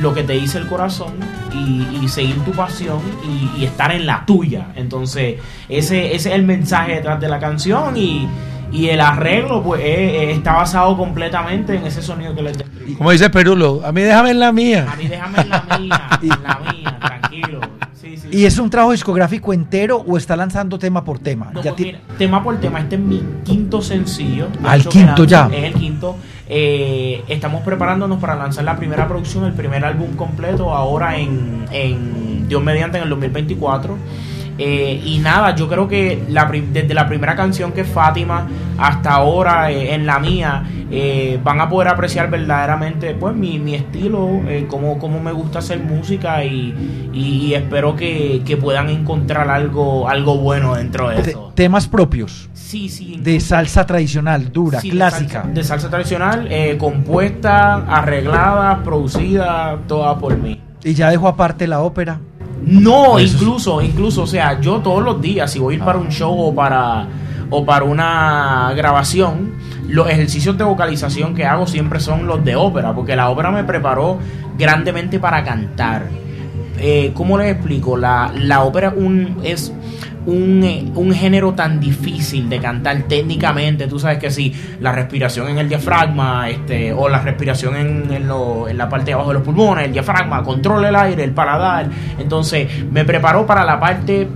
[0.01, 1.13] lo que te dice el corazón
[1.53, 4.67] y, y seguir tu pasión y, y estar en la tuya.
[4.75, 8.27] Entonces, ese, ese es el mensaje detrás de la canción y,
[8.71, 12.95] y el arreglo pues eh, eh, está basado completamente en ese sonido que les describí.
[12.95, 14.87] Como dice Perulo, a mí déjame en la mía.
[14.91, 17.76] A mí déjame en la mía, en la mía, tranquilo.
[18.31, 21.51] ¿Y es un trabajo discográfico entero o está lanzando tema por tema?
[21.53, 24.47] No, Ya pues mira, tema por tema, este es mi quinto sencillo.
[24.47, 25.49] De Ah, quinto ya.
[25.53, 26.15] Es el quinto.
[26.49, 32.47] Eh, estamos preparándonos para lanzar la primera producción, el primer álbum completo, ahora en, en
[32.47, 33.97] Dios mediante en el 2024.
[34.59, 38.47] Eh, y nada, yo creo que la, desde la primera canción que es Fátima
[38.79, 43.75] hasta ahora eh, en la mía, eh, van a poder apreciar verdaderamente pues mi, mi
[43.75, 50.07] estilo, cómo, cómo me gusta hacer música y, y espero que, que puedan encontrar algo,
[50.09, 51.51] algo bueno dentro de eso.
[51.55, 53.17] temas propios Sí, sí.
[53.21, 55.43] de salsa tradicional, dura, Sí, de clásica.
[55.43, 60.61] salsa- De salsa, tradicional, compuesta, arreglada, producida, toda por mí.
[60.83, 62.19] Y ya dejó aparte la ópera.
[62.65, 65.83] No, Eso es- incluso, incluso, o sea, yo todos los días, si voy a ir
[65.83, 67.07] para un show o para
[67.49, 69.53] o para una grabación,
[69.87, 73.63] los ejercicios de vocalización que hago siempre son los de ópera, porque la ópera me
[73.63, 74.17] preparó
[74.57, 76.07] grandemente para cantar.
[76.77, 77.95] Eh, ¿Cómo les explico?
[77.95, 79.71] La, la ópera un, es
[80.27, 83.87] un, eh, un género tan difícil de cantar técnicamente.
[83.87, 88.27] Tú sabes que sí, la respiración en el diafragma, este, o la respiración en, en
[88.27, 91.31] lo- en la parte de abajo de los pulmones, el diafragma, controla el aire, el
[91.31, 91.87] paladar.
[92.19, 94.27] Entonces, me preparó para la parte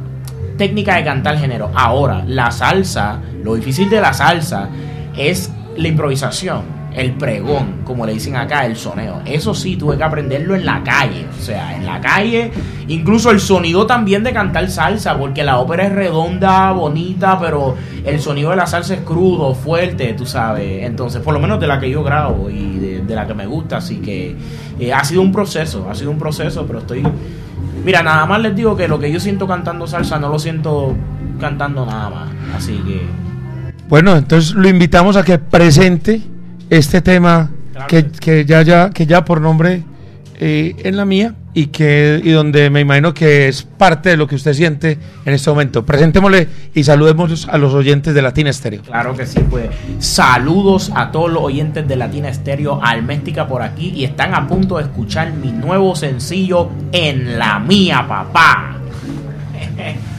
[0.58, 1.72] técnica de cantar género.
[1.76, 4.70] Ahora, la salsa, lo difícil de la salsa
[5.18, 6.81] es la improvisación.
[6.94, 9.22] El pregón, como le dicen acá, el soneo.
[9.26, 11.26] Eso sí, tuve que aprenderlo en la calle.
[11.38, 12.52] O sea, en la calle,
[12.88, 18.20] incluso el sonido también de cantar salsa, porque la ópera es redonda, bonita, pero el
[18.20, 20.84] sonido de la salsa es crudo, fuerte, tú sabes.
[20.84, 23.78] Entonces, por lo menos de la que yo grabo y de, la que me gusta.
[23.78, 24.36] Así que
[24.80, 27.04] eh, ha sido un proceso, ha sido un proceso, pero estoy
[27.84, 30.96] Mira, nada más les digo que lo que yo siento cantando salsa no lo siento
[31.40, 32.30] cantando nada más.
[32.56, 33.02] Así que.
[33.90, 36.22] Bueno, entonces lo invitamos a que presente
[36.72, 39.84] este tema Claro que, que ya, ya, que ya por nombre
[40.40, 44.26] eh, en la mía y que y donde me imagino que es parte de lo
[44.26, 45.86] que usted siente en este momento.
[45.86, 48.82] Presentémosle y saludemos a los oyentes de Latina Estéreo.
[48.82, 53.92] Claro que sí, pues saludos a todos los oyentes de Latina Estéreo, Alméstica por aquí
[53.96, 58.78] y están a punto de escuchar mi nuevo sencillo En la mía, papá.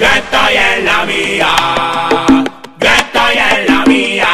[0.00, 1.48] Yo estoy en la mía.
[2.80, 4.29] Yo estoy en la mía.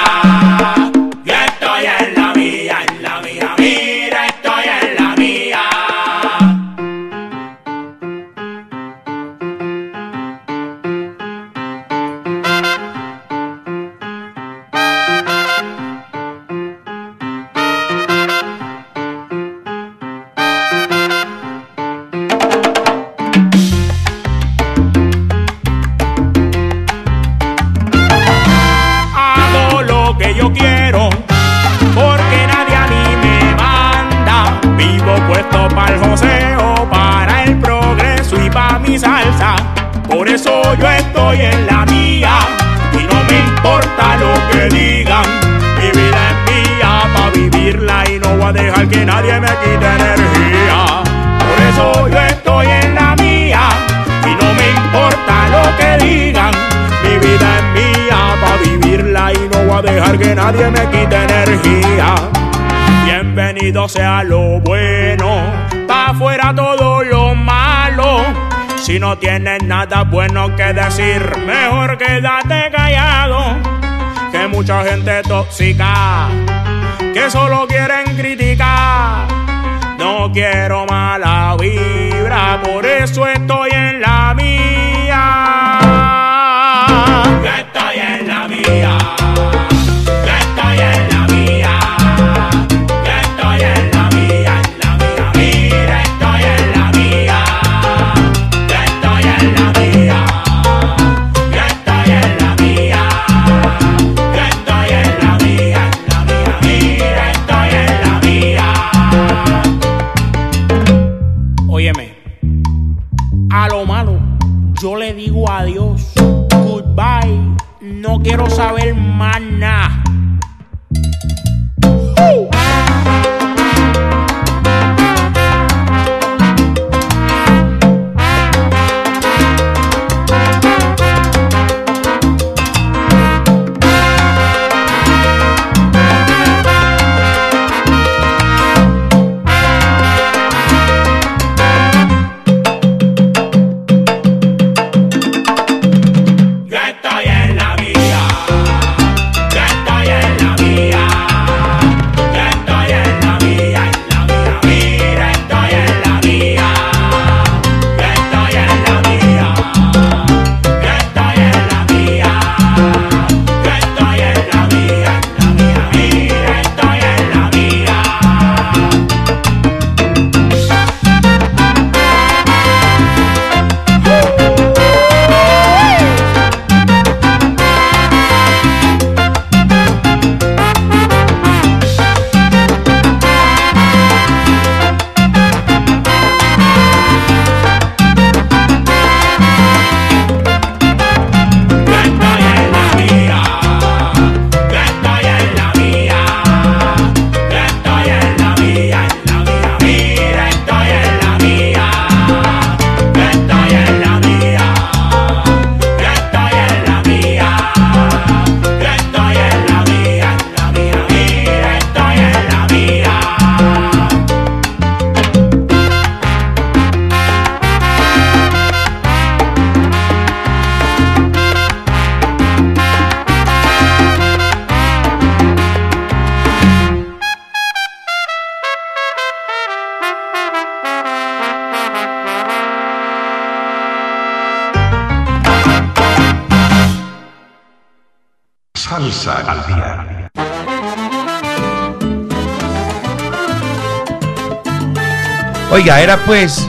[245.87, 246.69] Oiga, era pues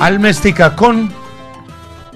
[0.00, 1.12] Alméstica con.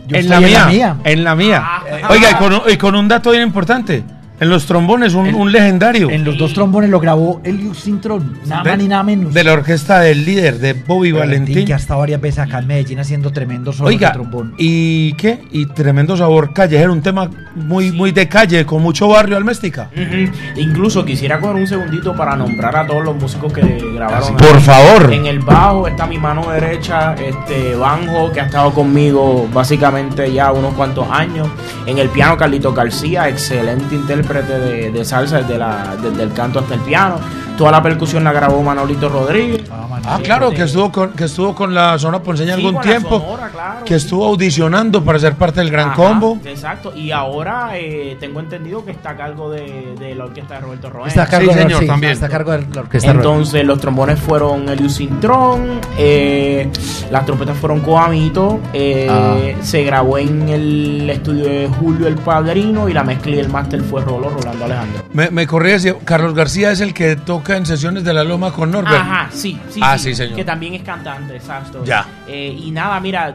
[0.06, 0.96] Yo en, la mía, en la mía.
[1.02, 1.68] En la mía.
[2.08, 4.04] Oiga, y con, y con un dato bien importante.
[4.38, 6.10] En los trombones, un, un legendario.
[6.10, 9.32] En los dos trombones lo grabó Elius Sintron, nada de, más ni nada menos.
[9.32, 11.64] de la orquesta del líder, de Bobby Valentín.
[11.64, 14.54] que ha estado varias veces acá en Medellín haciendo tremendo Oiga, de trombón.
[14.58, 15.40] ¿y qué?
[15.52, 19.88] Y tremendo sabor callejero, un tema muy, muy de calle, con mucho barrio alméstica.
[19.96, 20.30] Ujú.
[20.60, 23.62] Incluso quisiera coger un segundito para nombrar a todos los músicos que
[23.94, 24.36] grabaron.
[24.36, 25.14] Por favor.
[25.14, 30.52] En el bajo está mi mano derecha, este Banjo, que ha estado conmigo básicamente ya
[30.52, 31.48] unos cuantos años.
[31.86, 36.58] En el piano, Carlito García, excelente intérprete de, de salsa desde, la, desde el canto
[36.58, 37.18] hasta el piano.
[37.56, 39.62] Toda la percusión la grabó Manolito Rodríguez.
[40.08, 42.90] Ah, claro, que estuvo con, que estuvo con la Sonora Ponceña Sí, algún con la
[42.90, 43.18] tiempo.
[43.20, 44.04] Sonora, claro, que sí.
[44.04, 46.38] estuvo audicionando para ser parte del Gran Ajá, Combo.
[46.44, 46.92] Exacto.
[46.94, 50.90] Y ahora eh, tengo entendido que está a cargo de, de la orquesta de Roberto
[50.90, 51.08] Roena.
[51.08, 52.12] Está a cargo, Sí, de, señor, sí, también.
[52.12, 53.10] está a cargo de la orquesta.
[53.10, 56.68] Entonces los trombones fueron Elius Cintrón, eh,
[57.10, 59.36] las trompetas fueron Coamito, eh, Ah.
[59.62, 63.80] se grabó en el estudio de Julio el Padrino y la mezcla y el máster
[63.82, 65.02] fue Rolo Rolando Alejandro.
[65.12, 68.50] Me, me corría, si- Carlos García es el que toca en sesiones de la Loma
[68.52, 68.94] con Norbert.
[69.02, 70.36] Ajá, sí, sí, Ah, sí, sí, señor.
[70.36, 71.84] Que también es cantante, exacto.
[71.84, 72.06] Ya.
[72.26, 73.34] Eh, y nada, mira,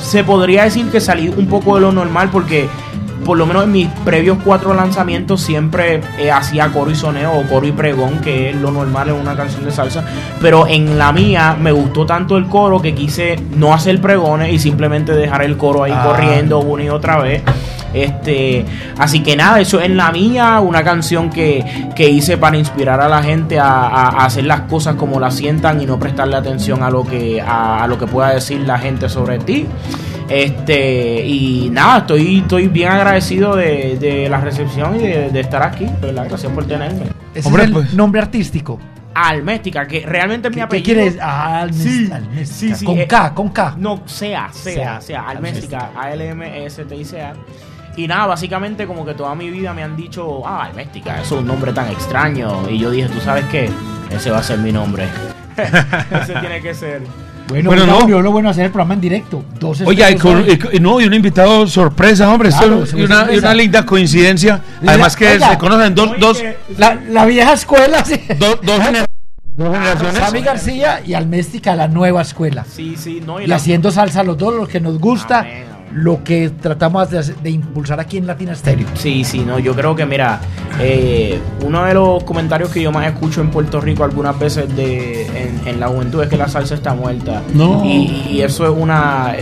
[0.00, 2.68] se podría decir que salí un poco de lo normal porque
[3.24, 7.44] por lo menos en mis previos cuatro lanzamientos siempre eh, hacía coro y soneo o
[7.48, 10.04] coro y pregón, que es lo normal en una canción de salsa.
[10.40, 14.58] Pero en la mía me gustó tanto el coro que quise no hacer pregones y
[14.58, 16.02] simplemente dejar el coro ahí Ah.
[16.04, 17.42] corriendo una y otra vez.
[17.94, 18.64] Este,
[18.98, 23.08] así que nada, eso es la mía, una canción que, que hice para inspirar a
[23.08, 26.82] la gente a, a- a hacer las cosas como las sientan y no prestarle atención
[26.82, 29.66] a lo que, a, a lo que pueda decir la gente sobre ti.
[30.28, 35.62] Este, y nada, estoy, estoy bien agradecido de, de la recepción y de, de estar
[35.62, 36.26] aquí, ¿verdad?
[36.28, 37.02] Gracias por tenerme.
[37.34, 37.92] Ese Hombre, es el pues.
[37.94, 38.78] nombre artístico.
[39.14, 40.86] Alméstica, que realmente es mi ¿Qué, apellido.
[40.86, 41.18] qué quieres?
[41.20, 42.46] Ah, Almes- Sí, Alméstica.
[42.46, 43.74] sí, sí, con eh, K, con K.
[43.76, 45.00] No, sea, sea, Sea.
[45.02, 47.34] sea, Alméstica, A-L-M-S-T-I-C-A.
[47.96, 51.40] Y nada, básicamente como que toda mi vida me han dicho, ah, Alméstica, eso es
[51.42, 52.68] un nombre tan extraño.
[52.70, 53.70] Y yo dije, ¿tú sabes qué?
[54.10, 55.08] Ese va a ser mi nombre.
[55.56, 57.02] Ese tiene que ser.
[57.48, 58.22] Bueno, Bueno, no.
[58.22, 59.44] lo bueno hacer el programa en directo.
[59.58, 62.48] Dos Oiga, y, con- y y no, y un invitado sorpresa, hombre.
[62.48, 63.34] Claro, esto- y, una, sorpresa.
[63.36, 64.60] y una linda coincidencia.
[64.86, 65.50] Además que oiga.
[65.50, 68.18] se conocen dos, dos, que- la, la vieja escuela, sí.
[68.38, 69.04] dos, dos gener-
[69.56, 70.16] dos generaciones.
[70.18, 72.64] Sammy García y Alméstica, la nueva escuela.
[72.64, 73.38] Sí, sí, no.
[73.40, 75.64] Y la- haciendo salsa los dos, lo que nos gusta, amén.
[75.94, 78.86] Lo que tratamos de, de impulsar aquí en Latina Stereo.
[78.94, 80.40] Sí, sí, no, yo creo que mira,
[80.80, 85.26] eh, uno de los comentarios que yo más escucho en Puerto Rico algunas veces de
[85.26, 87.42] en, en la juventud es que la salsa está muerta.
[87.54, 87.84] No.
[87.84, 89.34] Y, y eso es una,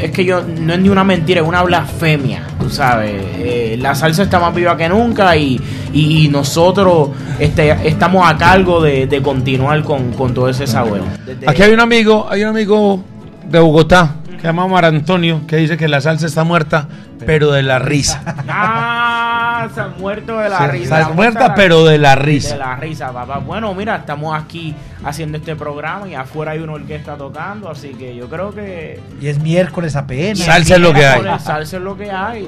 [0.00, 3.12] es que yo, no es ni una mentira, es una blasfemia, tú sabes.
[3.38, 5.60] Eh, la salsa está más viva que nunca y,
[5.92, 11.00] y nosotros este, estamos a cargo de, de continuar con, con todo ese sabor.
[11.26, 13.00] Desde- Aquí hay un amigo, hay un amigo
[13.50, 16.88] de Bogotá que se llama Mar Antonio que dice que la salsa está muerta,
[17.26, 18.22] pero de la risa.
[18.48, 21.00] Ah, se han muerto de la Sí, risa.
[21.00, 22.56] está muerta, pero de la De risa.
[22.56, 23.38] la risa, papá.
[23.38, 28.14] Bueno, mira, estamos aquí haciendo este programa y afuera hay una orquesta tocando, así que
[28.14, 29.00] yo creo que.
[29.20, 30.40] Y es miércoles apenas.
[30.40, 31.22] Salsa es lo que hay.
[31.40, 32.46] Salsa es lo que hay.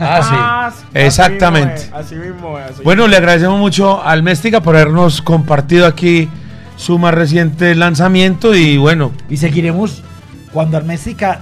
[0.00, 0.84] Ah, sí.
[0.86, 1.74] así Exactamente.
[1.82, 2.70] mismo es, Así mismo es.
[2.70, 6.28] así Bueno, le agradecemos mucho al Méstica por habernos compartido aquí
[6.76, 10.04] su más reciente lanzamiento y bueno, Y seguiremos
[10.52, 11.40] cuando Alméstica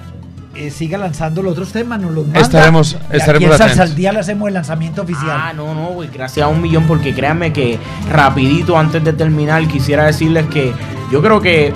[0.55, 2.41] eh, siga lanzando los otros temas, nos los manda.
[2.41, 5.31] Estaremos- Y aquí estaremos en Salsa al día le hacemos el lanzamiento oficial.
[5.39, 7.79] Ah, no, no, güey, gracias a un millón, porque créanme que
[8.11, 10.73] rapidito antes de terminar quisiera decirles que
[11.13, 11.75] yo creo que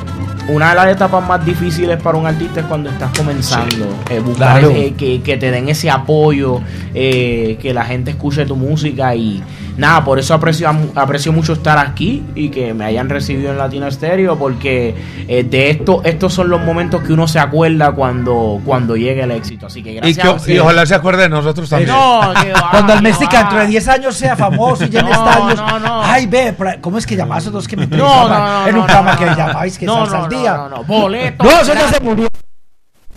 [0.48, 4.60] una de las etapas más difíciles para un artista es cuando estás comenzando, eh, buscar
[4.60, 4.70] Claro.
[4.70, 6.60] ese- que, que te den ese apoyo,
[6.94, 9.42] eh, que la gente escuche tu música y
[9.80, 13.90] nada, por eso aprecio, aprecio mucho estar aquí y que me hayan recibido en Latino
[13.90, 14.94] Stereo, porque
[15.26, 19.30] eh, de esto, estos son los momentos que uno se acuerda cuando, cuando llegue el
[19.30, 20.42] éxito, así que y, gracias.
[20.44, 21.90] que- y ojalá se acuerde de nosotros también.
[21.90, 23.38] No, que va, Cuando Alméstica va.
[23.44, 25.56] dentro de 10 años sea famoso y llene No, estadios.
[25.58, 26.02] no, no.
[26.04, 27.96] Ay, ve, ¿cómo es que llamabas a dos que me No,
[28.28, 30.30] no, no, en no, un programa no, que no, llamabais que no, salsa no, al
[30.30, 30.56] no, día?
[30.56, 31.42] No, no, boleto.
[31.44, 32.28] No, eso ya se murió.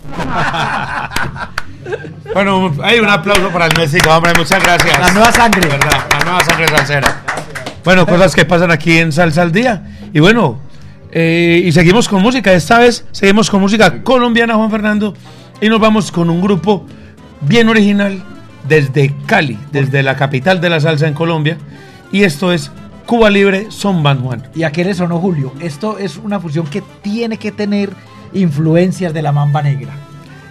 [2.34, 4.98] Bueno, hay un aplauso para el Méstica, hombre, muchas gracias.
[4.98, 5.68] La nueva sangre.
[5.68, 6.04] ¿Verdad?
[6.18, 7.22] La nueva sangre salsera.
[7.84, 9.84] Bueno, cosas que pasan aquí en Salsa al Día.
[10.12, 10.58] Y bueno,
[11.12, 12.52] eh, y seguimos con música.
[12.52, 15.14] Esta vez seguimos con música colombiana, Juan Fernando.
[15.60, 16.84] Y nos vamos con un grupo
[17.42, 18.20] bien original
[18.66, 21.56] desde Cali, desde la capital de la salsa en Colombia.
[22.10, 22.72] Y esto es
[23.06, 24.48] Cuba Libre Son Band Juan.
[24.56, 25.52] ¿Y a qué le sonó Julio?
[25.60, 27.90] Esto es una fusión que tiene que tener
[28.32, 29.92] influencias de la mamba negra.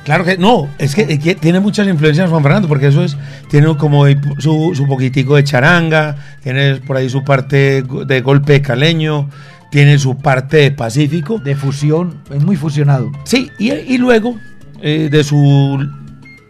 [0.03, 3.15] Claro que no, es que, es que tiene muchas influencias Juan Fernando, porque eso es,
[3.49, 4.05] tiene como
[4.37, 9.29] su, su poquitico de charanga, tiene por ahí su parte de golpe caleño,
[9.71, 11.39] tiene su parte de pacífico.
[11.39, 13.11] De fusión, es muy fusionado.
[13.23, 14.37] Sí, y, y luego
[14.81, 15.89] eh, de, su,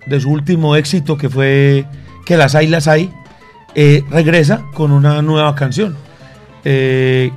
[0.07, 1.85] de su último éxito que fue
[2.25, 3.11] Que las hay, las hay,
[3.75, 5.95] eh, regresa con una nueva canción.
[6.65, 7.31] Eh,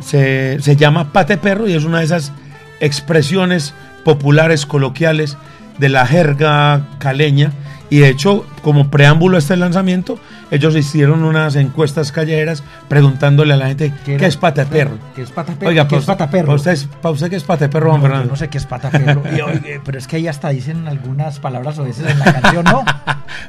[0.00, 2.32] se, se llama Pate Perro y es una de esas
[2.80, 3.74] expresiones
[4.08, 5.36] populares, coloquiales
[5.76, 7.52] de la jerga caleña.
[7.90, 10.18] Y de hecho, como preámbulo a este lanzamiento,
[10.50, 14.26] ellos hicieron unas encuestas callejeras preguntándole a la gente qué, era?
[14.26, 14.96] es pate perro.
[15.14, 15.68] ¿Qué es pata perro?
[15.68, 16.46] Oiga, ¿Qué es pata usted, perro?
[16.46, 18.32] para usted, para usted, ¿qué es pate perro, Juan No, yo Fernando?
[18.32, 19.22] no sé qué es pata perro.
[19.30, 22.64] Y, oye, pero es que ahí hasta dicen algunas palabras o veces en la canción,
[22.64, 22.82] ¿no?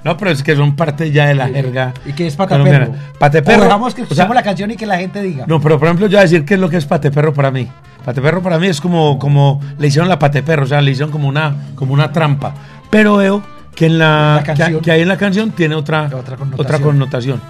[0.04, 1.94] No, pero es que son parte ya de la jerga.
[2.06, 2.86] ¿Y qué es pata colombiana.
[2.86, 2.98] perro?
[3.18, 5.46] Pate O dejamos que o sea, escuchemos la canción y que la gente diga.
[5.48, 7.34] No, pero por ejemplo, yo voy a decir qué es lo que es pate perro
[7.34, 7.70] para mí.
[8.04, 10.92] Pate perro para mí es como, como le hicieron la pate perro, o sea, le
[10.92, 12.54] hicieron como una, como una trampa.
[12.90, 13.44] Pero veo
[13.76, 16.60] que en la, La que, que hay en la canción tiene otra, Otra connotación.
[16.66, 17.42] otra connotación.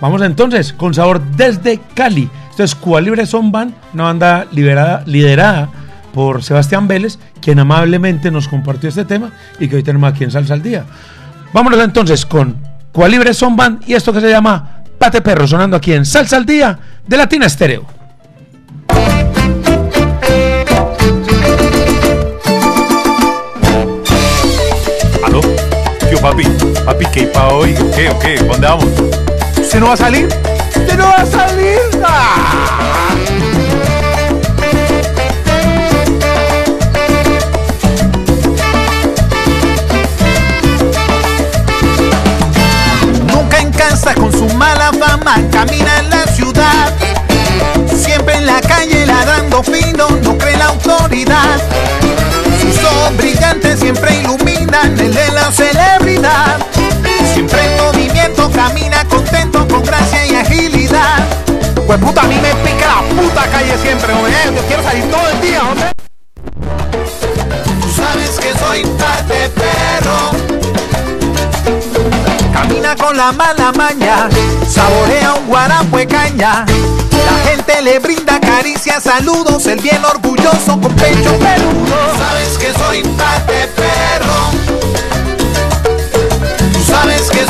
[0.00, 2.28] Vamos entonces con sabor desde Cali.
[2.50, 5.68] Esto es Cuba Libre Son Band, una banda liberada, liderada
[6.12, 9.30] por Sebastián Vélez, quien amablemente nos compartió este tema
[9.60, 10.84] y que hoy tenemos aquí en Salsa al Día.
[11.52, 12.56] Vámonos entonces con
[12.92, 16.36] Cuba Libre Son Band y esto que se llama Pate Perro, sonando aquí en Salsa
[16.36, 17.84] al Día de Latina Estéreo.
[26.20, 26.44] Papi,
[26.84, 27.74] papi, ¿qué pa' hoy?
[27.76, 28.36] ¿O qué, o qué?
[28.36, 28.86] ¿Dónde vamos?
[29.58, 30.28] ¿Usted no va a salir?
[30.76, 31.78] ¿Usted no va a salir?
[32.04, 33.16] ¡Ah!
[43.26, 46.92] Nunca en casa con su mala fama, camina en la ciudad.
[47.96, 51.60] Siempre en la calle ladrando fino, no cree la autoridad.
[52.60, 56.09] Sus ojos brillantes siempre iluminan el de la celebridad.
[57.32, 61.26] Siempre en movimiento camina contento con gracia y agilidad.
[61.86, 64.32] Pues puta, a mí me pica la puta calle siempre, hombre.
[64.32, 65.90] Eh, Yo quiero salir todo el día, hombre.
[67.80, 70.30] Tú sabes que soy parte perro.
[72.52, 74.28] Camina con la mala maña,
[74.68, 76.64] saborea un guarapo de caña.
[76.66, 81.96] La gente le brinda caricias, saludos, el bien orgulloso con pecho peludo.
[82.18, 84.49] Sabes que soy parte perro.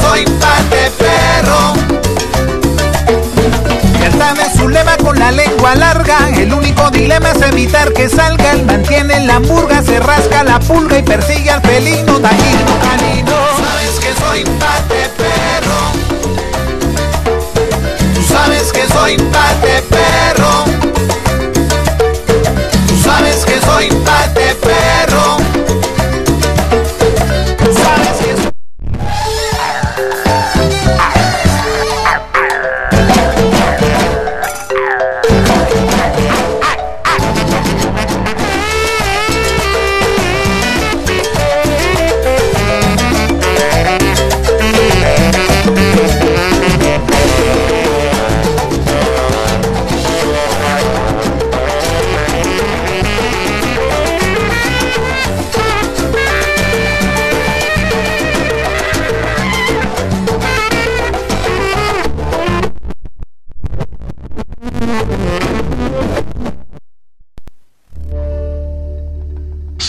[0.03, 1.75] Soy parte perro.
[4.01, 6.29] Verdad es su lema con la lengua larga.
[6.37, 8.53] El único dilema es evitar que salga.
[8.53, 13.33] Él mantiene la murga, se rasca la pulga y persigue al felino dañino canino.
[13.57, 15.81] Sabes que soy parte perro.
[18.15, 20.65] Tú sabes que soy parte perro.
[22.89, 25.10] Tú sabes que soy parte perro.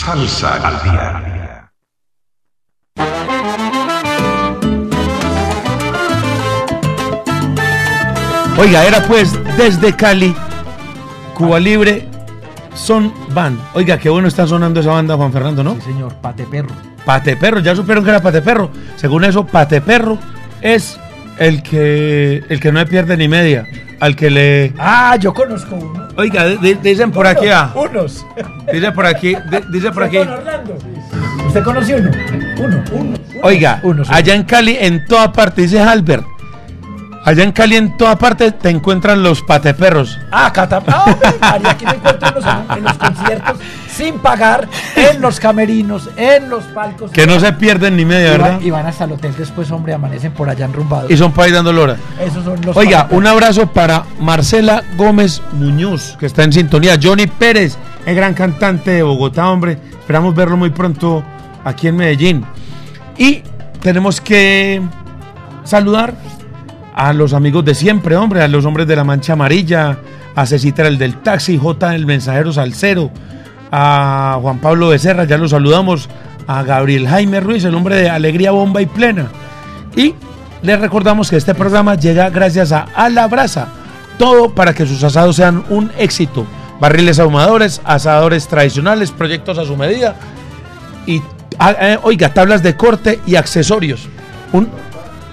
[0.04, 1.70] Salsa al día.
[8.58, 10.34] Oiga, era pues desde Cali,
[11.34, 12.08] Cuba Libre,
[12.74, 13.60] Son Band.
[13.74, 15.74] Oiga, qué bueno está sonando esa banda, Juan Fernando, ¿no?
[15.76, 16.74] Sí, señor, pate perro.
[17.04, 18.70] Pate Perro, ya supieron que era Pate Perro.
[18.96, 20.18] Según eso, Pate Perro
[20.60, 20.98] es
[21.38, 23.66] el que, el que no le pierde ni media.
[24.00, 24.72] Al que le.
[24.78, 26.01] Ah, yo conozco uno.
[26.16, 28.24] Oiga, di- di- dicen por aquí, ah, Unos.
[28.72, 30.18] dice por aquí, di- dice por aquí.
[30.18, 30.76] Orlando.
[31.46, 32.10] ¿Usted conoce uno?
[32.58, 33.16] Uno, uno.
[33.42, 34.10] Oiga, Uno, sí.
[34.14, 36.24] allá en Cali, en toda parte, dice Albert.
[37.24, 40.18] Allá en Cali, en toda parte, te encuentran los pateperros.
[40.30, 40.84] Ah, Catap.
[40.88, 41.04] Ah,
[41.54, 42.44] hombre, aquí me encuentro en los,
[42.76, 43.56] en los conciertos
[43.92, 47.10] sin pagar, en los camerinos, en los palcos.
[47.10, 48.52] Que no se pierden ni media, y, ¿verdad?
[48.52, 51.10] van, y van hasta el hotel después, hombre, amanecen por allá enrumbados.
[51.10, 51.96] Y son para ir dando lora.
[52.20, 56.98] Esos son los Oiga, un abrazo para Marcela Gómez Muñoz, que está en sintonía.
[57.00, 57.76] Johnny Pérez,
[58.06, 59.78] el gran cantante de Bogotá, hombre.
[60.00, 61.22] Esperamos verlo muy pronto
[61.64, 62.44] aquí en Medellín.
[63.18, 63.42] Y
[63.80, 64.82] tenemos que
[65.64, 66.14] saludar
[66.94, 69.98] a los amigos de siempre, hombre, a los hombres de la Mancha Amarilla,
[70.34, 73.10] a Cecita el del taxi, J el mensajero Salcero,
[73.72, 76.08] a Juan Pablo Becerra, ya lo saludamos,
[76.46, 79.28] a Gabriel Jaime Ruiz, el hombre de Alegría Bomba y Plena.
[79.96, 80.14] Y
[80.62, 83.68] les recordamos que este programa llega gracias a A la Brasa.
[84.18, 86.46] Todo para que sus asados sean un éxito.
[86.80, 90.16] Barriles ahumadores, asadores tradicionales, proyectos a su medida.
[91.06, 91.22] Y,
[91.58, 94.08] ah, eh, oiga, tablas de corte y accesorios.
[94.52, 94.68] Un,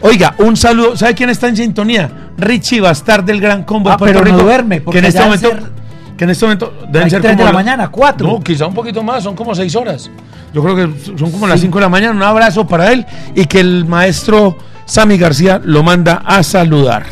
[0.02, 0.96] oiga, un saludo.
[0.96, 2.10] ¿Sabe quién está en sintonía?
[2.38, 5.64] Richie Bastar del Gran Combo Ah, pero no duerme, porque que en este momento, ser-
[6.20, 8.28] que en este momento deben Hay ser tres de como la mañana, cuatro.
[8.28, 10.12] No, quizá un poquito más, son como seis horas.
[10.54, 12.14] Yo creo que son como las 5 de la mañana.
[12.14, 13.06] Un abrazo para él
[13.36, 17.06] y que el maestro Sammy García lo manda a saludar.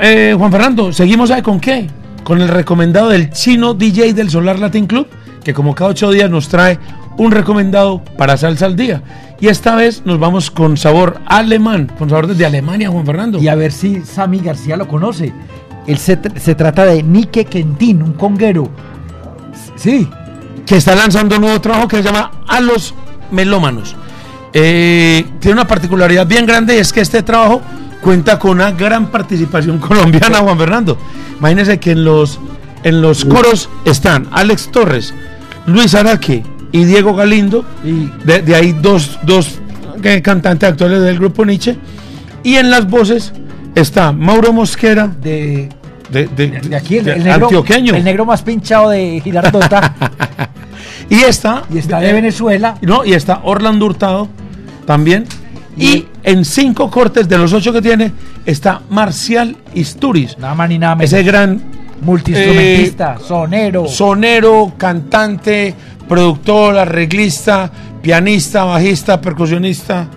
[0.00, 1.86] Eh, Juan Fernando, ¿seguimos ahí con qué?
[2.24, 5.06] Con el recomendado del chino DJ del Solar Latin Club,
[5.44, 6.78] que como cada ocho días nos trae
[7.18, 9.02] un recomendado para salsa al día.
[9.38, 13.38] Y esta vez nos vamos con sabor alemán, con sabor desde Alemania, Juan Fernando.
[13.38, 15.34] Y a ver si Sammy García lo conoce.
[15.86, 18.68] Él se, tr- se trata de Nike Quentin, un conguero.
[19.76, 20.08] Sí,
[20.66, 22.94] que está lanzando un nuevo trabajo que se llama A los
[23.30, 23.96] Melómanos.
[24.52, 27.62] Eh, tiene una particularidad bien grande y es que este trabajo
[28.02, 30.98] cuenta con una gran participación colombiana, Juan Fernando.
[31.38, 32.38] Imagínense que en los,
[32.82, 35.14] en los coros están Alex Torres,
[35.66, 37.64] Luis Araque y Diego Galindo.
[37.84, 39.58] y De, de ahí dos, dos
[40.02, 41.76] eh, cantantes actuales del grupo Nietzsche.
[42.42, 43.32] Y en las voces
[43.74, 45.68] está Mauro Mosquera, de,
[46.10, 47.94] de, de- de aquí, el, negro, antioqueño.
[47.94, 49.94] el negro más pinchado de Girardota.
[51.10, 52.76] y está, y está de eh, Venezuela.
[52.82, 54.28] No, y está Orlando Hurtado
[54.86, 55.26] también.
[55.76, 58.12] Y, en cinco cortes de los ocho que tiene
[58.44, 60.36] está Marcial Isturiz.
[60.36, 61.10] Nada más ni nada menos.
[61.12, 61.62] Ese gran
[62.02, 63.86] Multiinstrumentista, sonero.
[63.86, 65.74] sonero, cantante,
[66.06, 67.70] productor, arreglista,
[68.02, 70.08] pianista, bajista, percusionista.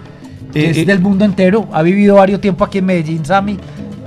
[0.54, 1.68] Eh, es eh, del mundo entero.
[1.72, 3.58] Ha vivido varios tiempos aquí en Medellín, Sammy.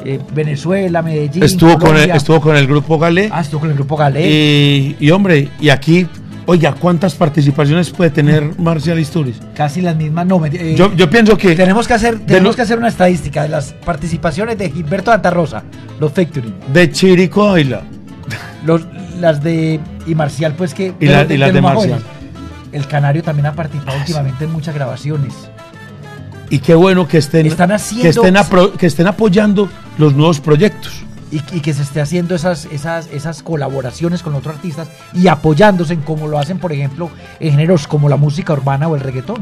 [0.04, 1.42] Eh, Venezuela, Medellín.
[1.42, 3.28] estuvo, con el, estuvo con el grupo Galé.
[3.32, 4.28] Ah, estuvo con el grupo Galé.
[4.30, 6.06] y, y, hombre, y aquí,
[6.46, 9.40] oiga, ¿cuántas participaciones puede tener Marcial Isturiz?
[9.56, 10.24] Casi las mismas.
[10.26, 13.42] No, eh, Yo, yo pienso que tenemos que hacer, tenemos lo- que hacer una estadística
[13.42, 15.64] de las participaciones de Gilberto Santa Rosa,
[15.98, 17.56] los Factory, de Chirico
[18.64, 18.82] los,
[19.20, 21.88] las de y Marcial, pues que Y la- de- y las de Marcial.
[22.00, 22.06] jóvenes.
[22.70, 25.32] El Canario también ha participado últimamente en muchas grabaciones.
[26.50, 29.68] Y qué bueno que estén, Están haciendo- que estén, apro- que estén apoyando
[29.98, 31.02] los nuevos proyectos.
[31.32, 35.94] Y, y que se esté haciendo esas, esas, esas colaboraciones con otros artistas y apoyándose
[35.94, 39.38] en como lo hacen, por ejemplo, en géneros como la música urbana o el reggaetón.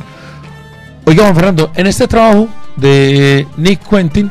[1.04, 4.30] Oiga, Juan Fernando, en este trabajo de Nick Quentin,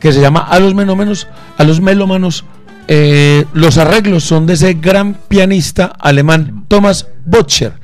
[0.00, 2.44] que se llama A los Melómanos, a los Melómanos,
[2.88, 7.74] eh, los arreglos son de ese gran pianista alemán Thomas Butcher.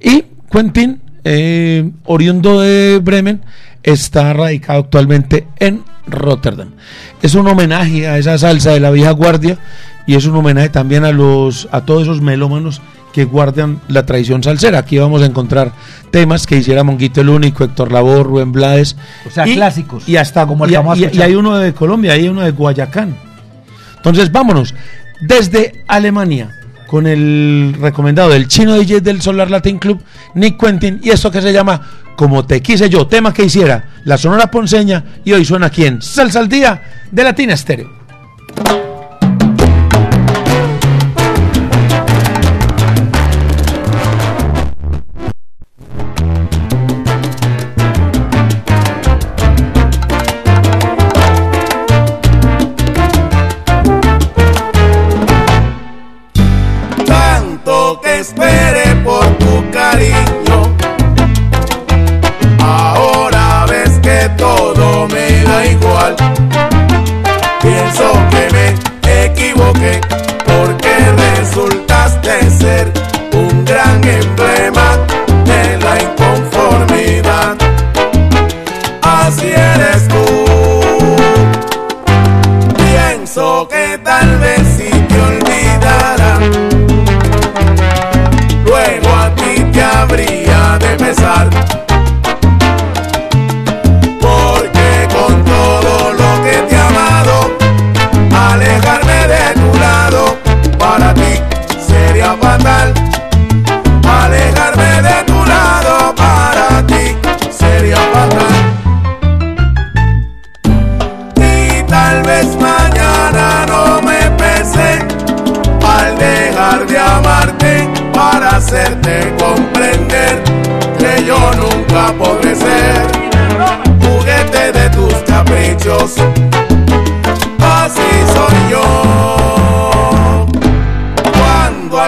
[0.00, 3.42] Y Quentin, eh, oriundo de Bremen,
[3.82, 6.70] está radicado actualmente en Rotterdam.
[7.22, 9.58] Es un homenaje a esa salsa de la vieja guardia
[10.06, 12.80] y es un homenaje también a los a todos esos melómanos
[13.12, 14.78] que guardan la tradición salsera.
[14.78, 15.72] Aquí vamos a encontrar
[16.10, 18.96] temas que hiciera Monguito el Único, Héctor Labor, Rubén Blades.
[19.26, 22.28] O sea, clásicos, Y hasta como el y, y- y hay uno de Colombia, hay
[22.28, 23.14] uno de Guayacán.
[23.96, 24.74] Entonces, vámonos.
[25.20, 26.50] Desde Alemania,
[26.92, 29.98] con el recomendado del chino DJ del Solar Latin Club,
[30.34, 31.80] Nick Quentin, y esto que se llama
[32.16, 36.02] Como te quise yo, tema que hiciera la Sonora Ponceña, y hoy suena aquí en
[36.02, 37.90] Salsa al Día de Latina Estéreo.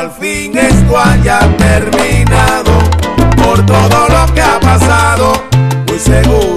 [0.05, 2.73] al fin esto haya terminado
[3.43, 5.33] por todo lo que ha pasado,
[5.87, 6.54] muy seguro.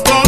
[0.00, 0.21] pasó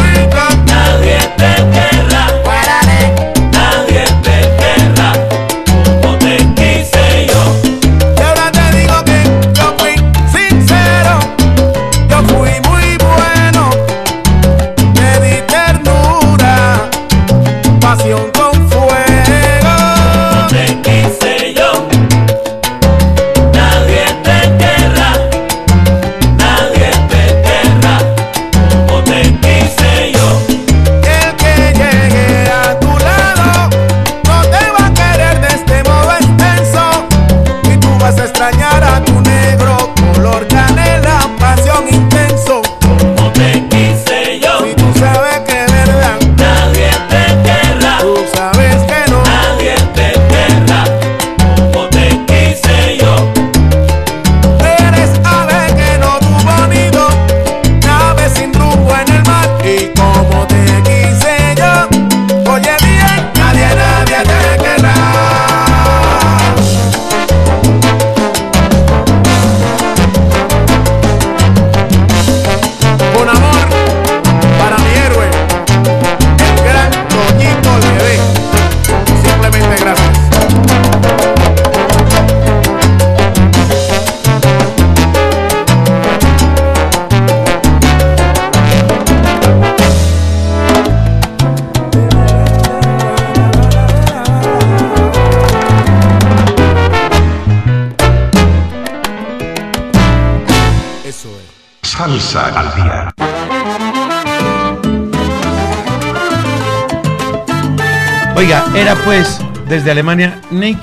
[108.54, 110.78] Oiga, era pues desde Alemania Nick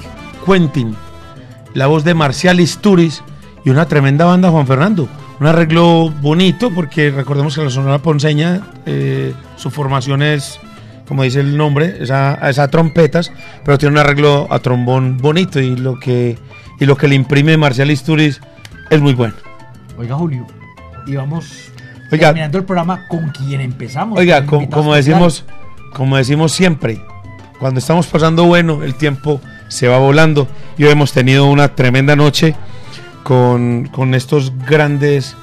[0.45, 0.93] Quentin,
[1.73, 3.23] la voz de Marcial Isturiz
[3.63, 5.07] y una tremenda banda Juan Fernando.
[5.39, 10.59] Un arreglo bonito porque recordemos que la Sonora Ponceña, eh, su formación es,
[11.07, 13.31] como dice el nombre, es a, es a trompetas,
[13.63, 16.37] pero tiene un arreglo a trombón bonito y lo que,
[16.77, 18.41] y lo que le imprime Marcial Isturiz
[18.89, 19.35] es muy bueno.
[19.97, 20.45] Oiga, Julio,
[21.07, 21.71] y vamos
[22.11, 22.27] Oiga.
[22.27, 24.19] terminando el programa con quien empezamos.
[24.19, 25.45] Oiga, con como decimos,
[25.93, 27.01] como decimos siempre,
[27.61, 30.47] cuando estamos pasando bueno, el tiempo se va volando.
[30.79, 32.55] Y hoy hemos tenido una tremenda noche
[33.21, 35.35] con, con estos grandes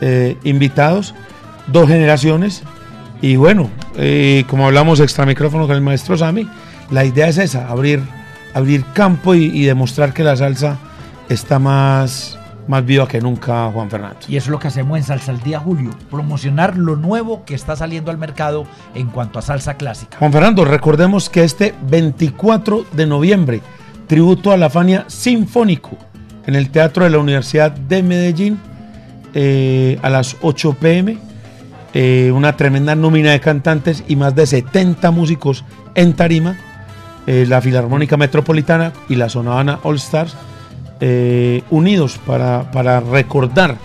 [0.00, 1.12] eh, invitados,
[1.66, 2.62] dos generaciones.
[3.20, 6.48] Y bueno, eh, como hablamos extra micrófono con el maestro Sami,
[6.92, 8.00] la idea es esa, abrir,
[8.54, 10.78] abrir campo y, y demostrar que la salsa
[11.28, 12.38] está más,
[12.68, 14.18] más viva que nunca, Juan Fernando.
[14.28, 15.90] Y eso es lo que hacemos en Salsa al Día, Julio.
[16.10, 20.18] Promocionar lo nuevo que está saliendo al mercado en cuanto a salsa clásica.
[20.18, 23.60] Juan Fernando, recordemos que este 24 de noviembre,
[24.06, 25.96] tributo a la Fania Sinfónico
[26.46, 28.58] en el Teatro de la Universidad de Medellín
[29.34, 31.18] eh, a las 8 pm.
[31.94, 35.64] eh, una tremenda nómina de cantantes y más de 70 músicos
[35.94, 36.56] en tarima.
[37.26, 40.36] eh, la Filarmónica Metropolitana y la Sonavana All Stars
[41.00, 43.76] eh, unidos para, para recordar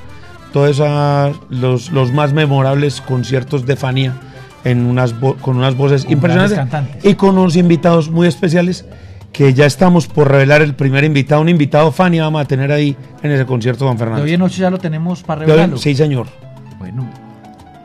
[0.54, 0.82] todos
[1.50, 4.16] los, los más memorables conciertos de Fania
[4.64, 8.86] en unas con unas voces Con impresionantes y con unos invitados muy especiales
[9.32, 12.96] que ya estamos por revelar el primer invitado, un invitado Fania vamos a tener ahí
[13.24, 14.24] en ese concierto, Juan De Fernando.
[14.26, 15.78] hoy en noche ya lo tenemos para De revelarlo.
[15.78, 16.28] Sí, señor.
[16.78, 17.08] Bueno,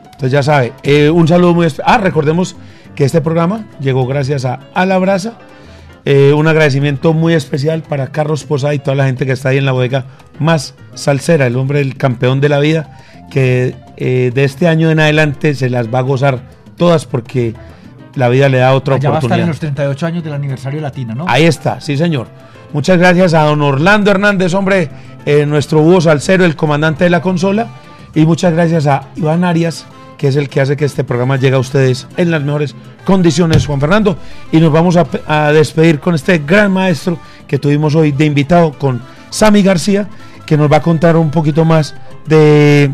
[0.05, 1.95] Entonces ya sabe, eh, un saludo muy especial.
[1.95, 2.55] Ah, recordemos
[2.95, 5.37] que este programa llegó gracias a A la Brasa.
[6.09, 9.57] Eh, un agradecimiento muy especial para Carlos Posada y toda la gente que está ahí
[9.57, 10.05] en la bodega
[10.39, 12.97] más salsera, el hombre, el campeón de la vida,
[13.29, 16.39] que eh, de este año en adelante se las va a gozar
[16.77, 17.55] todas porque
[18.15, 19.47] la vida le da otra ya va a estar en oportunidad.
[19.47, 21.25] los 38 años del aniversario latino, ¿no?
[21.27, 22.29] Ahí está, sí señor.
[22.71, 24.89] Muchas gracias a don Orlando Hernández, hombre,
[25.25, 27.67] eh, nuestro búho salsero, el comandante de la consola.
[28.15, 29.85] Y muchas gracias a Iván Arias,
[30.17, 33.65] que es el que hace que este programa llegue a ustedes en las mejores condiciones,
[33.67, 34.17] Juan Fernando.
[34.51, 38.25] Y nos vamos a, pe- a despedir con este gran maestro que tuvimos hoy de
[38.25, 40.07] invitado con Sami García,
[40.45, 41.93] que nos va a contar un poquito más
[42.25, 42.89] de,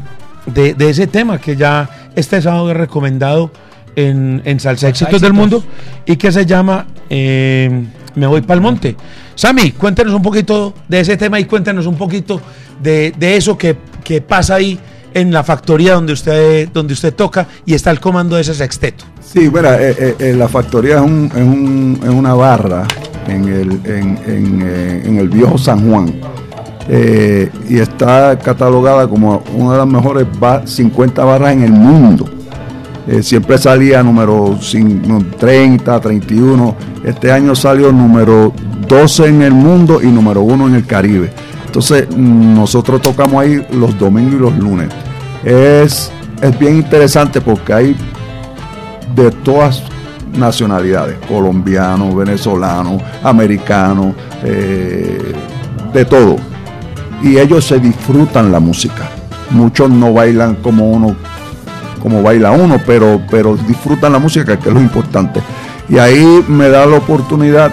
[0.47, 3.51] de- de ese tema que ya este sábado es recomendado
[3.95, 5.33] en, en Salsa Éxitos del.
[5.33, 5.63] Mundo
[6.05, 8.95] y que se llama eh, Me voy pa'l monte.
[9.35, 12.41] Sami, cuéntenos un poquito de ese tema y cuéntenos un poquito
[12.81, 14.79] de, de eso que, que pasa ahí
[15.13, 19.05] en la factoría donde usted, donde usted toca y está el comando de ese sexteto.
[19.21, 22.85] Sí, mira, eh, eh, eh, la factoría es, un- es un- es una barra
[23.27, 26.13] en el, viejo San Juan.
[27.69, 32.29] Y está catalogada como una de las mejores ba- 50 barras en el mundo.
[33.21, 36.75] Siempre salía número cin- no, 30, 31.
[37.03, 38.53] Este año salió número
[38.87, 41.29] 12 en el mundo y número 1 en el Caribe.
[41.73, 44.89] Entonces, nosotros tocamos ahí los domingos y los lunes.
[45.43, 47.95] Es, es bien interesante porque hay
[49.15, 49.81] de todas
[50.37, 54.13] nacionalidades, colombianos, venezolanos, americanos,
[54.43, 55.33] eh,
[55.91, 56.35] de todo.
[57.23, 59.09] Y ellos se disfrutan la música.
[59.49, 61.15] Muchos no bailan como uno,
[62.03, 65.41] como baila uno, pero, pero disfrutan la música, que es lo importante.
[65.89, 67.71] Y ahí me da la oportunidad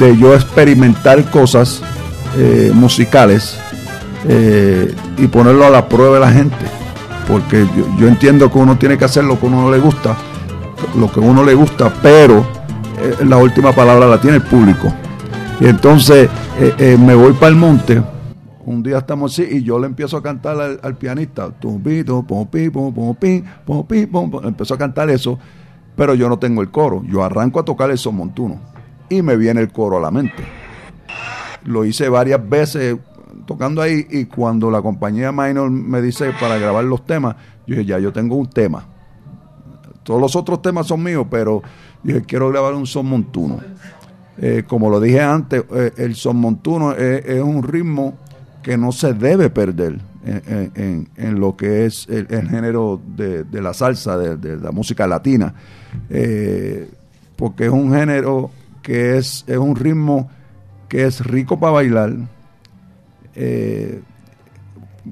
[0.00, 1.82] de yo experimentar cosas
[2.36, 3.58] eh, musicales
[4.28, 6.64] eh, y ponerlo a la prueba de la gente.
[7.26, 7.66] Porque
[7.98, 10.16] yo, entiendo que uno tiene que hacer lo que uno le gusta,
[10.96, 12.46] lo que uno le gusta, pero
[12.98, 14.92] eh, la última palabra la tiene el público.
[15.60, 16.28] Y entonces
[16.78, 18.02] me voy para el monte.
[18.64, 21.50] Un día estamos así y yo le empiezo a cantar al, al pianista.
[24.44, 25.38] Empezó a cantar eso,
[25.96, 27.02] pero yo no tengo el coro.
[27.06, 28.58] Yo arranco a tocar el son montuno
[29.10, 30.59] y me viene el coro a la mente.
[31.64, 32.96] Lo hice varias veces
[33.46, 37.36] tocando ahí y cuando la compañía Minor me dice para grabar los temas,
[37.66, 38.86] yo dije, ya yo tengo un tema.
[40.02, 41.62] Todos los otros temas son míos, pero
[42.02, 43.60] dije, quiero grabar un son montuno.
[44.38, 48.14] Eh, como lo dije antes, eh, el son montuno es, un ritmo
[48.62, 54.36] que no se debe perder en, lo que es el, género de, la salsa, de,
[54.36, 55.54] de la música latina,
[56.08, 56.88] Eh,
[57.36, 58.50] porque es un género
[58.82, 60.30] que es, es un ritmo
[60.90, 62.12] que es rico para bailar,
[63.36, 64.02] eh,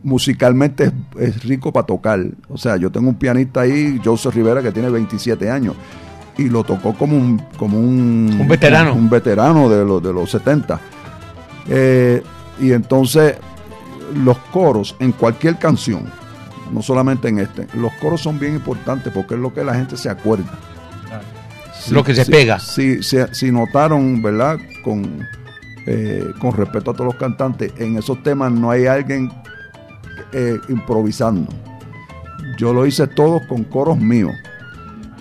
[0.03, 2.21] musicalmente es, es rico para tocar.
[2.49, 5.77] O sea, yo tengo un pianista ahí, Joseph Rivera, que tiene 27 años,
[6.37, 8.93] y lo tocó como un, como un, Un veterano.
[8.93, 10.81] Un, veterano de los, de los 70.
[11.69, 12.23] Eh,
[12.61, 13.37] y entonces,
[14.25, 16.11] los coros en cualquier canción,
[16.73, 17.69] no solamente en este.
[17.75, 20.59] Los coros son bien importantes porque es lo que la gente se acuerda.
[21.91, 22.59] Lo que se pega.
[22.59, 24.59] Si, si, si notaron, ¿verdad?
[24.83, 25.25] Con,
[25.91, 29.33] eh, con respeto a todos los cantantes, en esos temas no hay alguien
[30.33, 31.51] eh, improvisando.
[32.59, 34.33] Yo lo hice todo con coros míos.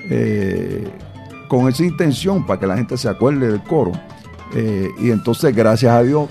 [0.09, 0.89] eh,
[1.47, 3.93] con esa intención para que la gente se acuerde del coro.
[4.99, 6.27] Y entonces, gracias a Dios,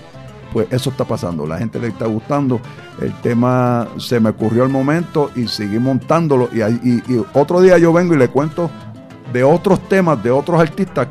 [0.53, 1.47] pues eso está pasando.
[1.47, 2.61] La gente le está gustando.
[3.01, 6.51] El tema se me ocurrió al momento y seguí montándolo.
[6.53, 8.71] Y, otro día yo vengo y le cuento
[9.33, 11.09] de otros temas, de otros artistas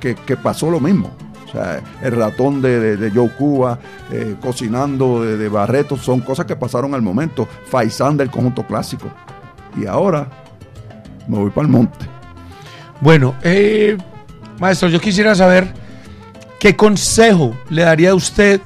[0.00, 1.17] que pasó lo mismo.
[1.48, 3.78] O sea, el ratón de, de, Joe Cuba,
[4.12, 7.48] eh, cocinando de, de Barreto, son cosas que pasaron al momento.
[7.66, 9.08] Faisán del conjunto clásico.
[9.76, 10.28] Y ahora
[11.26, 12.06] me voy para el monte.
[13.00, 13.96] Bueno, eh,
[14.58, 15.72] maestro, yo quisiera saber
[16.58, 18.60] qué consejo le daría usted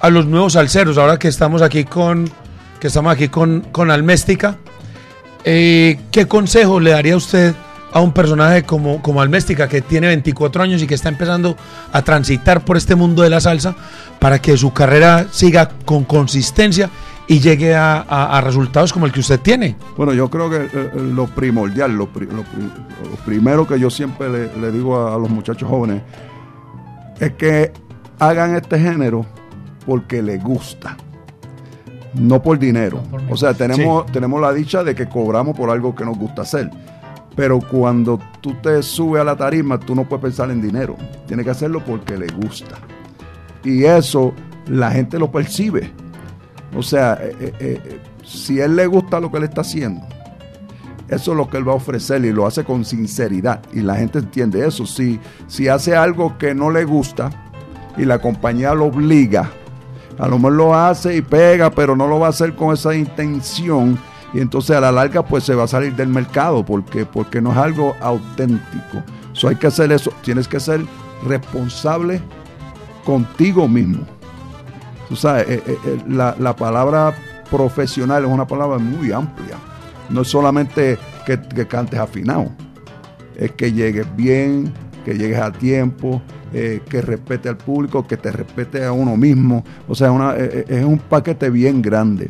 [0.00, 2.30] a los nuevos salseros, ahora que estamos aquí con,
[2.78, 4.56] que estamos aquí con, con Alméstica.
[5.44, 7.54] Eh, ¿Qué consejo le daría usted
[7.92, 11.56] a un personaje como, como Alméstica, que tiene 24 años y que está empezando
[11.92, 13.74] a transitar por este mundo de la salsa,
[14.18, 16.88] para que su carrera siga con consistencia
[17.26, 19.76] y llegue a, a- a resultados como el que usted tiene?
[19.96, 22.70] Bueno, yo creo que eh, eh, lo primordial, lo, pri- lo pri-
[23.10, 26.02] lo primero que yo siempre le, le digo a, a los muchachos jóvenes
[27.20, 27.72] es que
[28.18, 29.26] hagan este género
[29.86, 30.96] porque les gusta,
[32.14, 33.02] no por dinero.
[33.28, 36.70] O sea, tenemos, tenemos la dicha de que cobramos por algo que nos gusta hacer.
[37.36, 40.96] Pero cuando tú te subes a la tarima, tú no puedes pensar en dinero.
[41.26, 42.76] Tienes que hacerlo porque le gusta.
[43.64, 44.32] Y eso
[44.66, 45.92] la gente lo percibe.
[46.76, 50.02] O sea, eh, eh, eh, si él le gusta lo que él está haciendo,
[51.08, 53.62] eso es lo que él va a ofrecer y lo hace con sinceridad.
[53.72, 54.86] Y la gente entiende eso.
[54.86, 55.18] Si,
[55.48, 57.30] si hace algo que no le gusta
[57.96, 59.50] y la compañía lo obliga,
[60.18, 62.94] a lo mejor lo hace y pega, pero no lo va a hacer con esa
[62.94, 63.98] intención.
[64.32, 67.50] Y entonces a la larga pues se va a salir del mercado porque, porque no
[67.52, 69.02] es algo auténtico.
[69.32, 70.12] So, hay que hacer eso.
[70.22, 70.80] Tienes que ser
[71.26, 72.20] responsable
[73.04, 74.04] contigo mismo.
[75.08, 77.14] Tú sabes, eh, eh, eh, la, la palabra
[77.50, 79.56] profesional es una palabra muy amplia.
[80.08, 82.50] No es solamente que, que cantes afinado,
[83.36, 84.72] es que llegues bien,
[85.04, 86.20] que llegues a tiempo,
[86.52, 89.64] que respete al público, que te respete a uno mismo.
[89.88, 92.28] O sea, una- es un paquete bien grande.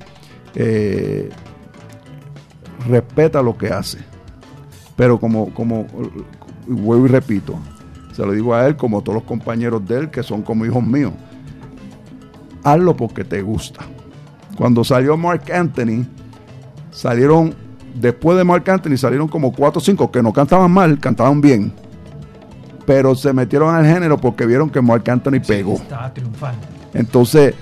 [2.86, 3.98] Respeta lo que hace.
[4.96, 5.86] Pero como, como,
[6.66, 7.58] vuelvo y repito,
[8.12, 10.66] se lo digo a él como a todos los compañeros de él que son como
[10.66, 11.12] hijos míos.
[12.62, 13.80] Hazlo porque te gusta.
[14.56, 16.04] Cuando salió Mark Anthony,
[16.90, 17.54] salieron,
[17.94, 21.72] después de Mark Anthony, salieron como cuatro o cinco que no cantaban mal, cantaban bien.
[22.84, 25.74] Pero se metieron al género porque vieron que Mark Anthony pegó.
[25.74, 26.60] Estaba triunfando.
[26.92, 27.54] Entonces,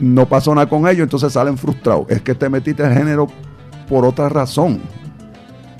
[0.00, 2.06] no pasó nada con ellos, entonces salen frustrados.
[2.08, 3.26] Es que te metiste al género
[3.90, 4.80] por otra razón.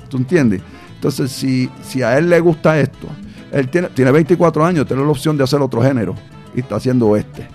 [0.09, 0.61] ¿Tú entiendes?
[0.95, 3.07] Entonces, si, si a él le gusta esto,
[3.51, 6.13] él tiene, tiene 24 años, tiene la opción de hacer otro género
[6.53, 7.47] y está haciendo este.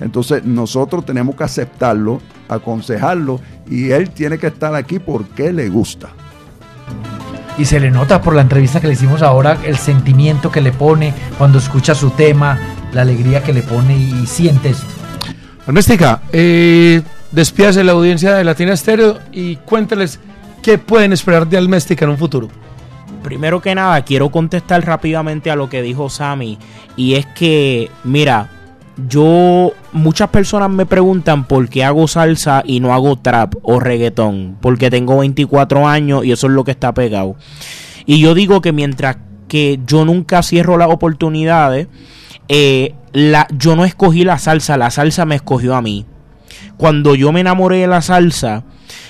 [0.00, 3.40] Entonces, nosotros tenemos que aceptarlo, aconsejarlo
[3.70, 6.10] y él tiene que estar aquí porque le gusta.
[7.56, 10.72] Y se le nota por la entrevista que le hicimos ahora el sentimiento que le
[10.72, 12.58] pone cuando escucha su tema,
[12.92, 14.86] la alegría que le pone y siente esto.
[15.66, 20.20] Alméstica, eh, despídase la audiencia de Latina Estéreo y cuéntales
[20.62, 22.48] qué pueden esperar de Alméstica en un futuro.
[23.22, 26.58] Primero que nada, quiero contestar rápidamente a lo que dijo Sammy.
[26.96, 28.48] Y es que, mira,
[29.08, 29.72] yo.
[29.92, 34.56] Muchas personas me preguntan por qué hago salsa y no hago trap o reggaetón.
[34.60, 37.36] Porque tengo 24 años y eso es lo que está pegado.
[38.06, 39.18] Y yo digo que mientras
[39.48, 41.88] que yo nunca cierro las oportunidades,
[42.48, 42.94] eh,
[43.50, 46.06] yo no escogí la salsa, la salsa me escogió a mí.
[46.82, 48.64] Cuando yo me enamoré de la salsa,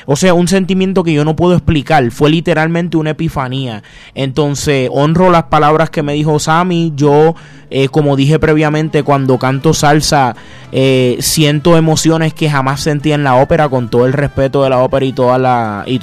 [0.04, 3.82] o sea, un sentimiento que yo no puedo explicar, fue literalmente una epifanía.
[4.14, 6.92] Entonces, honro las palabras que me dijo Sammy.
[6.94, 7.34] Yo,
[7.70, 10.36] eh, como dije previamente, cuando canto salsa,
[10.70, 14.80] eh, siento emociones que jamás sentí en la ópera, con todo el respeto de la
[14.80, 15.98] ópera y toda la, y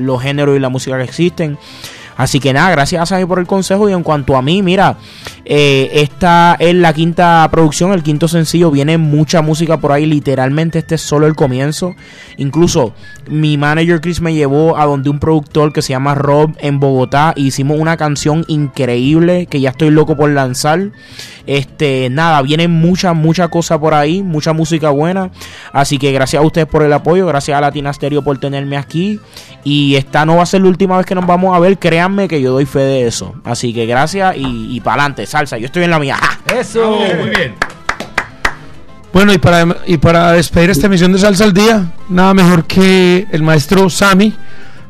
[0.00, 1.58] los géneros y la música que existen.
[2.16, 3.88] Así que nada, gracias a Saji por el consejo.
[3.88, 4.96] Y en cuanto a mí, mira,
[5.44, 8.70] eh, esta es la quinta producción, el quinto sencillo.
[8.70, 10.06] Viene mucha música por ahí.
[10.06, 11.94] Literalmente, este es solo el comienzo.
[12.36, 12.94] Incluso
[13.28, 17.34] mi manager Chris me llevó a donde un productor que se llama Rob en Bogotá.
[17.36, 20.90] E hicimos una canción increíble que ya estoy loco por lanzar.
[21.46, 25.30] Este, nada, viene mucha, mucha cosa por ahí, mucha música buena.
[25.72, 29.20] Así que gracias a ustedes por el apoyo, gracias a Latina Stereo por tenerme aquí.
[29.64, 32.26] Y esta no va a ser la última vez que nos vamos a ver, créanme
[32.26, 33.34] que yo doy fe de eso.
[33.44, 35.56] Así que gracias y, y para adelante, salsa.
[35.58, 36.16] Yo estoy en la mía.
[36.16, 36.38] ¡Ja!
[36.58, 36.98] Eso.
[37.20, 37.54] Muy bien.
[39.12, 43.26] Bueno, y para, y para despedir esta emisión de Salsa al Día, nada mejor que
[43.30, 44.34] el maestro Sami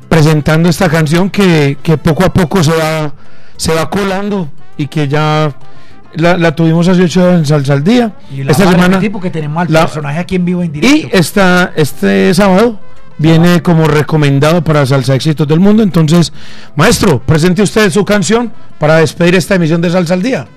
[0.09, 3.13] presentando esta canción que, que poco a poco se va,
[3.57, 5.53] se va colando y que ya
[6.15, 8.13] la, la tuvimos hace ocho días en Salsa al Día.
[8.31, 8.87] Y la esta semana.
[8.89, 11.09] repetir porque tenemos al la- personaje aquí en vivo en Y directo.
[11.17, 12.79] esta, este sábado
[13.23, 15.83] viene como recomendado para Salsa Éxitos del Mundo.
[15.83, 16.33] Entonces,
[16.75, 20.49] maestro, presente usted su canción para despedir esta emisión de Salsa al Día.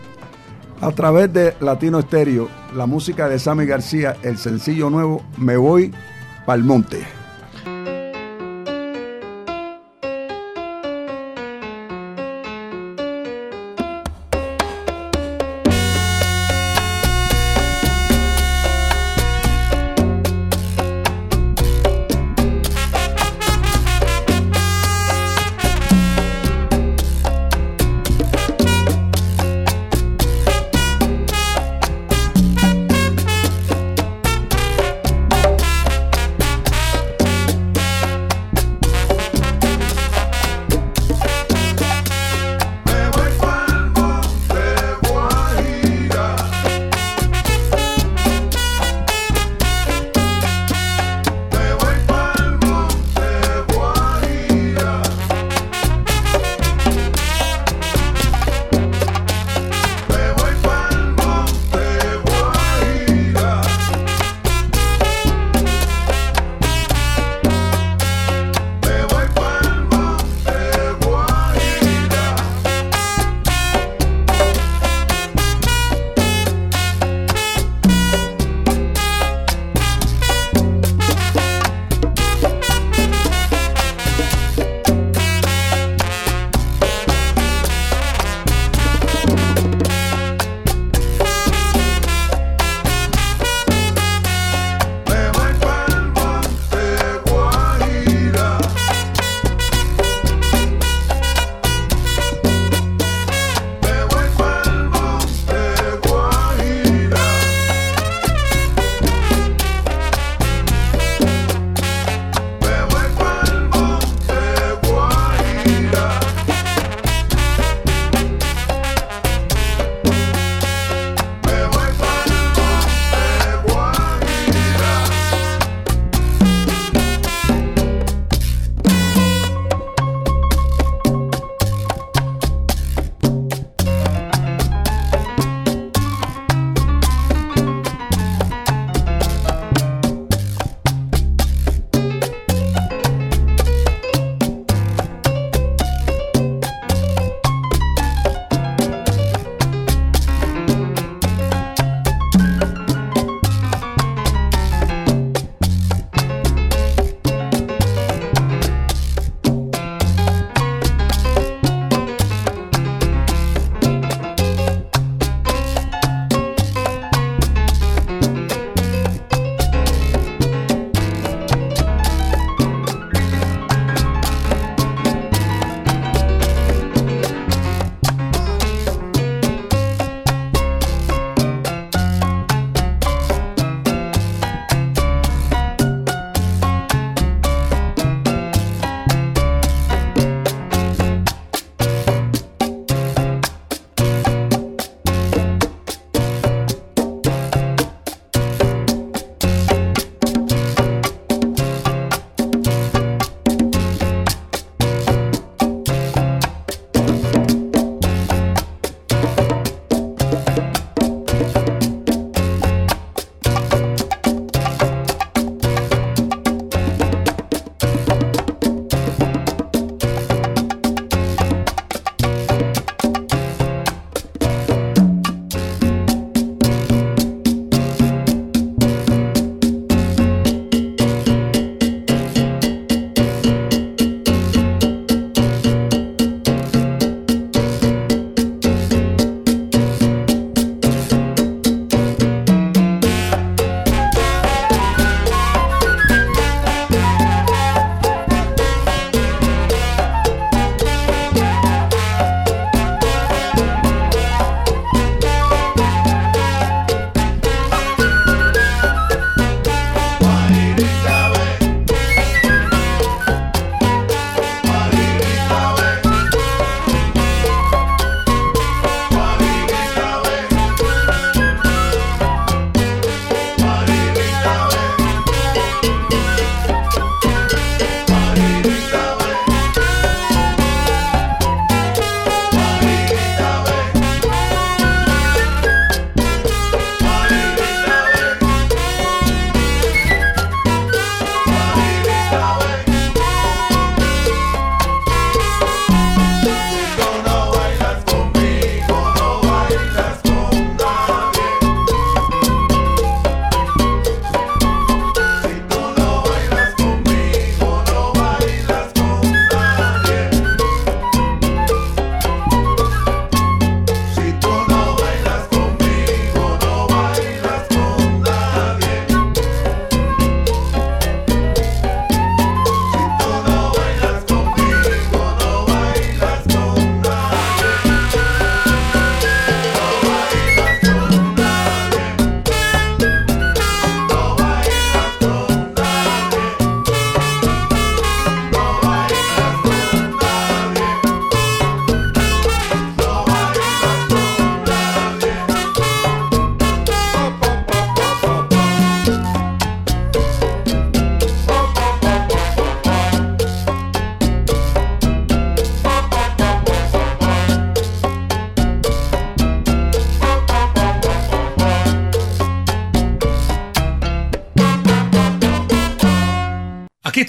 [0.81, 5.93] A través de Latino Estéreo, la música de Sammy García, el sencillo nuevo Me Voy
[6.45, 7.24] Pa'l Monte.